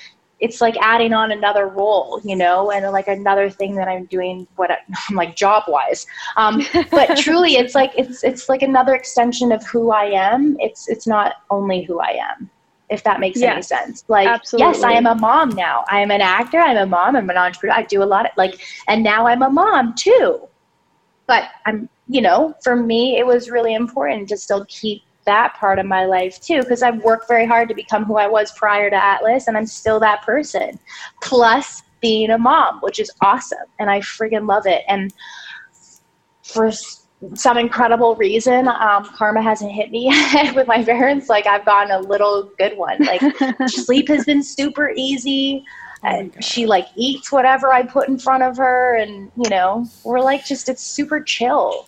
[0.42, 4.48] it's like adding on another role, you know, and like another thing that I'm doing
[4.56, 4.78] what I,
[5.10, 6.06] am like job wise.
[6.36, 10.58] Um, but truly, it's like it's it's like another extension of who I am.
[10.60, 12.50] It's it's not only who I am,
[12.92, 14.04] if that makes any sense.
[14.10, 15.86] Like yes, I am a mom now.
[15.90, 16.60] I am an actor.
[16.60, 17.16] I'm a mom.
[17.16, 17.74] I'm an entrepreneur.
[17.74, 20.48] I do a lot of like, and now I'm a mom too.
[21.26, 25.80] But I'm, you know, for me, it was really important to still keep that part
[25.80, 28.90] of my life too because I've worked very hard to become who I was prior
[28.90, 30.78] to Atlas and I'm still that person.
[31.22, 34.84] Plus being a mom, which is awesome and I friggin' love it.
[34.90, 35.14] And
[36.44, 36.72] for
[37.36, 41.30] some incredible reason, um, karma hasn't hit me yet with my parents.
[41.30, 42.98] Like I've gotten a little good one.
[43.00, 43.22] Like
[43.68, 45.66] sleep has been super easy.
[46.04, 50.20] And she like eats whatever I put in front of her, and you know we're
[50.20, 51.86] like just it's super chill.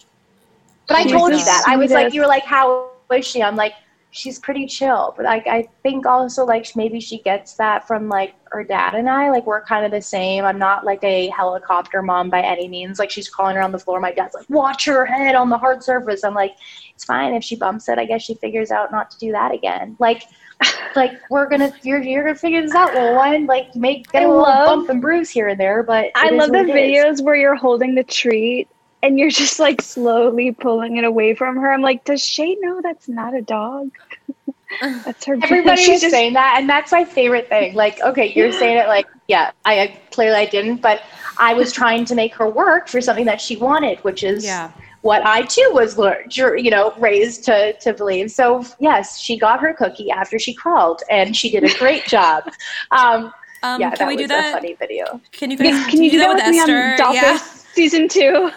[0.88, 3.42] But I told you that I was like you were like how is she?
[3.42, 3.74] I'm like
[4.14, 8.36] she's pretty chill, but like I think also like maybe she gets that from like
[8.52, 9.32] her dad and I.
[9.32, 10.46] Like we're kind of the same.
[10.46, 13.00] I'm not like a helicopter mom by any means.
[13.00, 14.00] Like she's crawling around the floor.
[14.00, 16.24] My dad's like watch her head on the hard surface.
[16.24, 16.56] I'm like
[16.94, 17.98] it's fine if she bumps it.
[17.98, 19.96] I guess she figures out not to do that again.
[20.00, 20.24] Like
[20.96, 23.48] like we're gonna you're you're gonna figure this out, little one.
[23.48, 26.30] Like may get I a little love- bump and bruise here and there, but I
[26.30, 26.76] love the it is.
[27.20, 28.68] videos where you're holding the treat
[29.04, 31.72] and you're just like slowly pulling it away from her.
[31.72, 33.92] I'm like, does Shay know that's not a dog?
[34.82, 35.38] that's her.
[35.44, 37.76] Everybody She's is just- saying that, and that's my favorite thing.
[37.76, 41.02] Like, okay, you're saying it like, yeah, I, I clearly I didn't, but
[41.38, 44.72] I was trying to make her work for something that she wanted, which is Yeah.
[45.02, 48.32] what I too was learned, you know, raised to to believe.
[48.32, 52.44] So yes, she got her cookie after she crawled, and she did a great job.
[52.92, 53.34] Um,
[53.64, 54.50] Um, yeah, can that we do was that?
[54.50, 55.22] a funny video.
[55.32, 55.68] Can you guys?
[55.68, 57.40] Yes, can you do that with me on Dollface Yeah,
[57.74, 58.50] season two?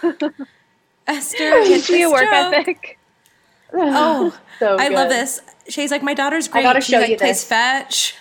[1.07, 1.39] Esther.
[1.65, 2.55] get Teach me a work joke.
[2.55, 2.99] ethic.
[3.73, 5.41] Oh, So I love this.
[5.69, 6.63] Shay's like, my daughter's great.
[6.63, 7.45] gotta she show like you plays this.
[7.45, 8.15] fetch.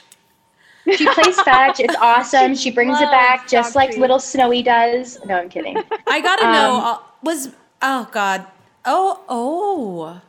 [0.98, 1.80] She plays fetch.
[1.80, 2.56] It's awesome.
[2.56, 4.00] She brings it back just like treats.
[4.02, 5.18] little Snowy does.
[5.26, 5.78] No, I'm kidding.
[6.08, 6.76] I gotta know.
[6.76, 7.50] Um, uh, was
[7.82, 8.46] oh god.
[8.84, 10.22] Oh oh.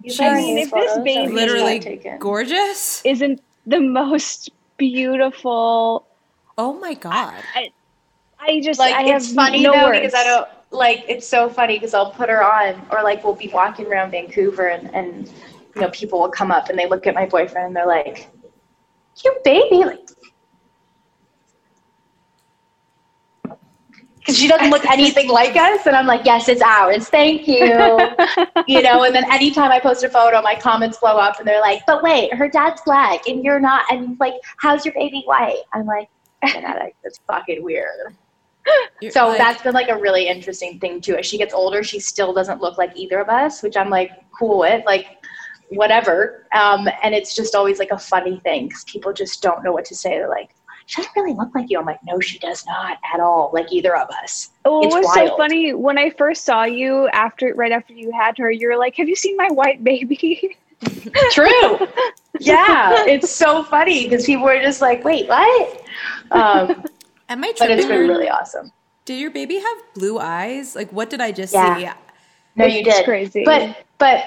[0.00, 3.02] These I mean, if this photos baby- Literally gorgeous.
[3.04, 6.06] Isn't the most beautiful.
[6.58, 7.34] Oh my god.
[7.54, 7.70] I
[8.62, 10.00] just like I it's funny no though words.
[10.00, 13.34] because I don't like it's so funny because I'll put her on or like we'll
[13.34, 15.28] be walking around Vancouver and and
[15.74, 18.30] you know people will come up and they look at my boyfriend and they're like,
[19.20, 20.08] "Cute baby," like.
[24.18, 27.08] Because she doesn't look anything like us, and I'm like, yes, it's ours.
[27.08, 27.56] Thank you.
[28.68, 31.60] you know, and then anytime I post a photo, my comments blow up, and they're
[31.60, 35.62] like, but wait, her dad's black, and you're not, and like, how's your baby white?
[35.74, 36.08] I'm like.
[36.42, 38.16] That's fucking weird.
[39.10, 41.16] So like- that's been like a really interesting thing too.
[41.16, 44.10] As she gets older, she still doesn't look like either of us, which I'm like
[44.38, 45.06] cool with, like
[45.70, 46.46] whatever.
[46.54, 49.84] Um, and it's just always like a funny thing because people just don't know what
[49.86, 50.10] to say.
[50.10, 50.50] They're like,
[50.86, 51.78] she doesn't really look like you.
[51.78, 54.50] I'm like, no, she does not at all, like either of us.
[54.64, 58.10] Oh, It's it was so funny when I first saw you after right after you
[58.12, 58.50] had her.
[58.50, 60.56] You were like, "Have you seen my white baby?"
[61.30, 61.86] True.
[62.40, 65.82] yeah, it's so funny because people are just like, wait, what?
[66.32, 66.84] Um,
[67.28, 67.88] Am I but it's tripping?
[68.06, 68.72] been really awesome.
[69.04, 70.76] Did your baby have blue eyes?
[70.76, 71.76] Like, what did I just Yeah.
[71.76, 71.84] see?
[72.56, 73.04] No, It's you did.
[73.04, 73.44] crazy.
[73.44, 74.24] But but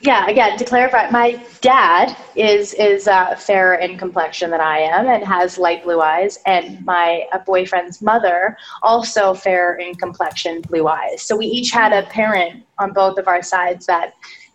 [0.00, 5.06] yeah, again to clarify, my dad is is uh, fairer in complexion than I am
[5.06, 10.88] and has light blue eyes, and my uh, boyfriend's mother also fair in complexion, blue
[10.88, 11.22] eyes.
[11.22, 14.14] So we each had a parent on both of our sides that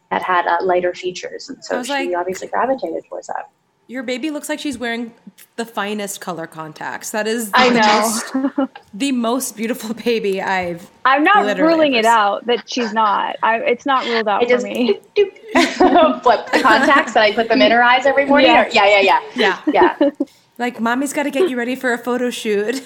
[0.10, 3.50] that had uh, lighter features, and so was she like- obviously gravitated towards that.
[3.90, 5.14] Your baby looks like she's wearing
[5.56, 7.12] the finest color contacts.
[7.12, 8.58] That is I the know.
[8.58, 10.90] most- the most beautiful baby I've.
[11.06, 13.38] I'm not Literally, ruling it out that she's not.
[13.44, 15.00] I, it's not ruled out I just for me.
[15.16, 16.22] doop, doop.
[16.24, 18.48] flip the contacts and I put them in her eyes every morning.
[18.52, 18.66] Yeah.
[18.66, 19.62] Or, yeah, yeah, Yeah.
[19.68, 20.10] yeah, yeah.
[20.60, 22.84] Like, mommy's got to get you ready for a photo shoot.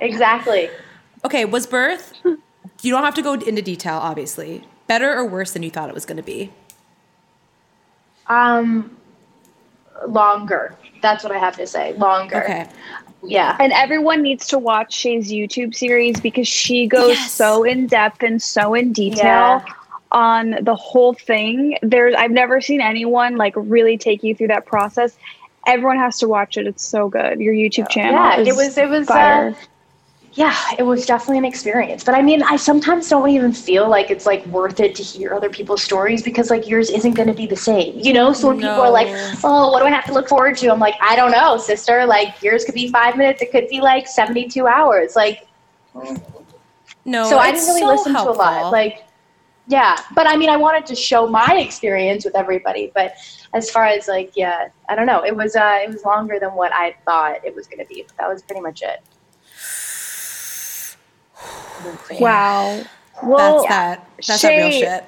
[0.00, 0.68] Exactly.
[1.24, 2.12] Okay, was birth?
[2.24, 4.64] You don't have to go into detail, obviously.
[4.86, 6.52] Better or worse than you thought it was going to be?
[8.26, 8.95] Um,
[10.08, 10.74] longer.
[11.02, 11.92] That's what I have to say.
[11.94, 12.42] Longer.
[12.42, 12.66] Okay.
[13.22, 13.56] Yeah.
[13.58, 17.32] And everyone needs to watch Shay's YouTube series because she goes Yes.
[17.32, 19.64] so in depth and so in detail Yeah.
[20.12, 21.76] on the whole thing.
[21.82, 25.16] There's I've never seen anyone like really take you through that process.
[25.66, 26.66] Everyone has to watch it.
[26.66, 27.40] It's so good.
[27.40, 28.12] Your YouTube channel.
[28.14, 29.48] Yeah, is it was it was fire.
[29.48, 29.54] uh,
[30.36, 32.04] yeah, it was definitely an experience.
[32.04, 35.32] But I mean, I sometimes don't even feel like it's like worth it to hear
[35.32, 38.34] other people's stories because like yours isn't going to be the same, you know.
[38.34, 39.08] So when people are like,
[39.42, 42.04] "Oh, what do I have to look forward to?" I'm like, "I don't know, sister.
[42.04, 43.40] Like yours could be five minutes.
[43.40, 45.16] It could be like 72 hours.
[45.16, 45.48] Like
[47.06, 48.72] No, so I didn't really so listen to a lot.
[48.72, 49.04] Like,
[49.68, 52.92] yeah, but I mean, I wanted to show my experience with everybody.
[52.94, 53.14] But
[53.54, 55.24] as far as like, yeah, I don't know.
[55.24, 58.02] It was uh, it was longer than what I thought it was going to be.
[58.06, 59.02] But that was pretty much it.
[62.20, 62.82] Wow.
[63.22, 64.08] Well, that's that.
[64.26, 65.04] That's that real shit.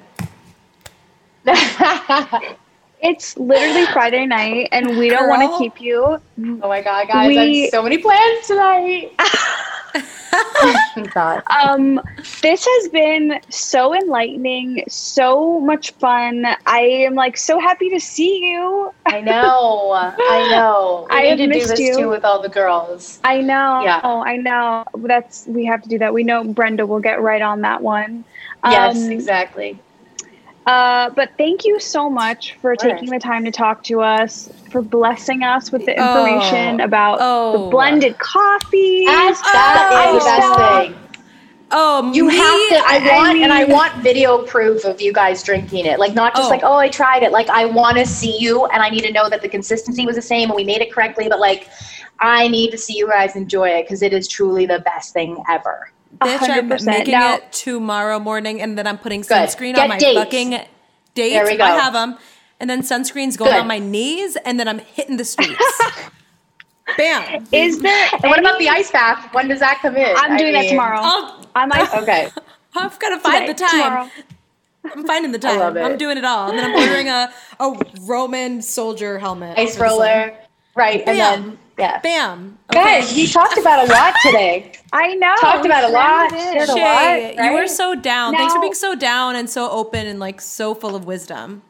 [3.03, 6.03] it's literally Friday night and we don't want to keep you.
[6.05, 7.37] Oh my god, guys!
[7.37, 9.13] I have so many plans tonight.
[11.63, 12.01] Um,
[12.43, 16.45] this has been so enlightening, so much fun.
[16.67, 18.93] I am like so happy to see you.
[19.07, 19.93] I know.
[19.93, 21.07] I know.
[21.11, 21.97] We I need to do this you.
[21.97, 23.21] too with all the girls.
[23.25, 23.83] I know.
[23.85, 24.01] Yeah.
[24.03, 24.85] Oh, I know.
[24.95, 26.13] That's we have to do that.
[26.13, 28.25] We know Brenda will get right on that one.
[28.65, 29.79] Yes, Um, exactly.
[30.69, 34.83] Uh, but thank you so much for taking the time to talk to us, for
[34.83, 36.27] blessing us with the Oh.
[36.27, 37.53] information about Oh.
[37.65, 39.07] the blended coffees.
[39.07, 40.83] That's, that is the best stuff.
[40.83, 40.95] thing.
[41.71, 42.37] Oh, You me?
[42.37, 42.77] have to.
[42.87, 45.99] I I want and I want video proof of you guys drinking it.
[45.99, 46.51] Like not just Oh.
[46.51, 47.33] like oh I tried it.
[47.33, 50.17] Like I want to see you and I need to know that the consistency was
[50.17, 51.29] the same and we made it correctly.
[51.31, 51.69] But like
[52.21, 55.43] I need to see you guys enjoy it because it is truly the best thing
[55.49, 55.91] ever.
[56.17, 60.19] Bitch, I'm making Now- it tomorrow morning, and then I'm putting sunscreen on my dates.
[60.19, 60.51] fucking
[61.15, 61.35] dates.
[61.35, 61.65] There we go.
[61.65, 62.17] I have them,
[62.59, 63.61] and then sunscreen's going Good.
[63.61, 65.81] on my knees, and then I'm hitting the streets.
[66.97, 67.47] Bam!
[67.53, 68.09] Is there?
[68.15, 69.33] And what about the ice bath?
[69.35, 70.17] When does that come in?
[70.17, 71.01] I'm I doing that tomorrow.
[71.03, 72.31] I'll, I'm like, Okay.
[72.77, 73.71] I've got to find today, the time.
[73.71, 74.11] tomorrow.
[74.95, 75.59] I'm finding the time.
[75.59, 75.83] love it.
[75.83, 77.31] I'm doing it all, and then I'm ordering a
[77.61, 79.59] a Roman soldier helmet.
[79.59, 79.99] Ice for the sun.
[79.99, 80.35] roller.
[80.75, 80.99] Right.
[81.07, 81.43] And Bam.
[81.45, 82.01] then yeah.
[82.01, 82.59] Bam.
[82.73, 84.73] Guys, you talked about a lot today.
[84.93, 85.35] I know.
[85.41, 86.67] Talked about a lot, slammed it in.
[86.67, 88.35] shared a Shay, lot, you were so down.
[88.35, 91.63] Thanks for being so down and so open and like so full of wisdom.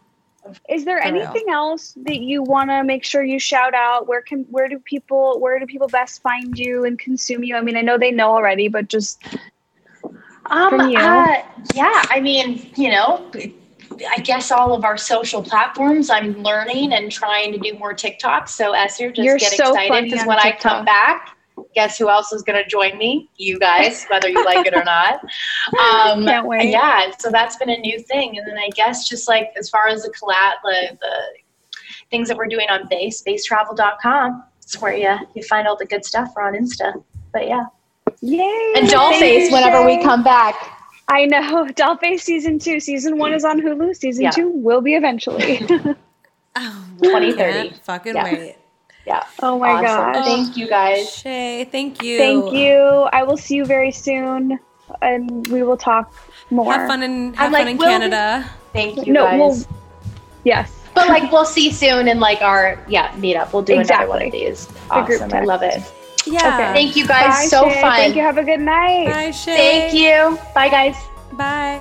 [0.68, 1.24] Is there For real.
[1.24, 4.06] anything else that you want to make sure you shout out?
[4.09, 7.54] Where can where do people where do people best find you and consume you?
[7.54, 9.22] I mean, I know they know already, but just
[10.46, 10.98] Um, From you.
[10.98, 11.42] Uh,
[11.74, 13.30] yeah, I mean, you know,
[14.16, 16.11] I guess all of our social platforms.
[16.11, 18.49] I'm learning and trying to do more TikTok.
[18.49, 21.36] So Esther, just You're get so excited because when I come back,
[21.74, 23.30] guess who else is going to join me?
[23.36, 25.20] You guys, whether you like it or not.
[25.78, 26.70] Um, Can't wait.
[26.70, 29.89] Yeah, so that's been a new thing, and then I guess just like as far
[29.89, 34.45] as the collab, the, the things that we're doing on Béis, beistravel.com.
[34.62, 36.30] It's where you you find all the good stuff.
[36.36, 37.64] We're on Insta, but yeah.
[38.20, 38.72] yay!
[38.76, 40.78] And Thank Dollface you, whenever we come back.
[41.09, 42.80] I know Dollface season two.
[42.80, 43.96] Season one is on Hulu.
[43.96, 44.30] Season Yeah.
[44.30, 45.61] two will be eventually.
[46.61, 47.68] Oh, 2030.
[47.68, 48.24] can't Fucking Yeah.
[48.24, 48.56] wait.
[49.06, 49.22] Yeah.
[49.42, 50.12] oh my awesome.
[50.12, 50.24] gosh!
[50.24, 51.09] Thank you guys.
[51.14, 52.18] Shay, thank you.
[52.18, 52.76] Thank you.
[53.12, 54.59] I will see you very soon,
[55.00, 56.12] and we will talk
[56.50, 56.72] more.
[56.72, 58.50] Have fun in have I'm like, fun in will we- Canada.
[58.72, 59.38] Thank you No, guys.
[59.38, 59.78] we'll-
[60.44, 60.72] Yes.
[60.94, 63.52] but like we'll see soon in like our yeah meetup.
[63.52, 64.46] We'll do another one of Exactly.
[64.48, 64.66] these.
[64.66, 65.32] The group Awesome.
[65.38, 65.80] I love it.
[66.26, 66.54] Yeah.
[66.54, 66.72] Okay.
[66.72, 67.34] Thank you guys.
[67.34, 67.80] Bye, so Shay.
[67.80, 67.96] fun.
[67.96, 68.22] Thank you.
[68.22, 69.06] Have a good night.
[69.06, 69.56] Bye, Shay.
[69.56, 70.38] Thank you.
[70.54, 70.96] Bye guys.
[71.32, 71.80] Bye.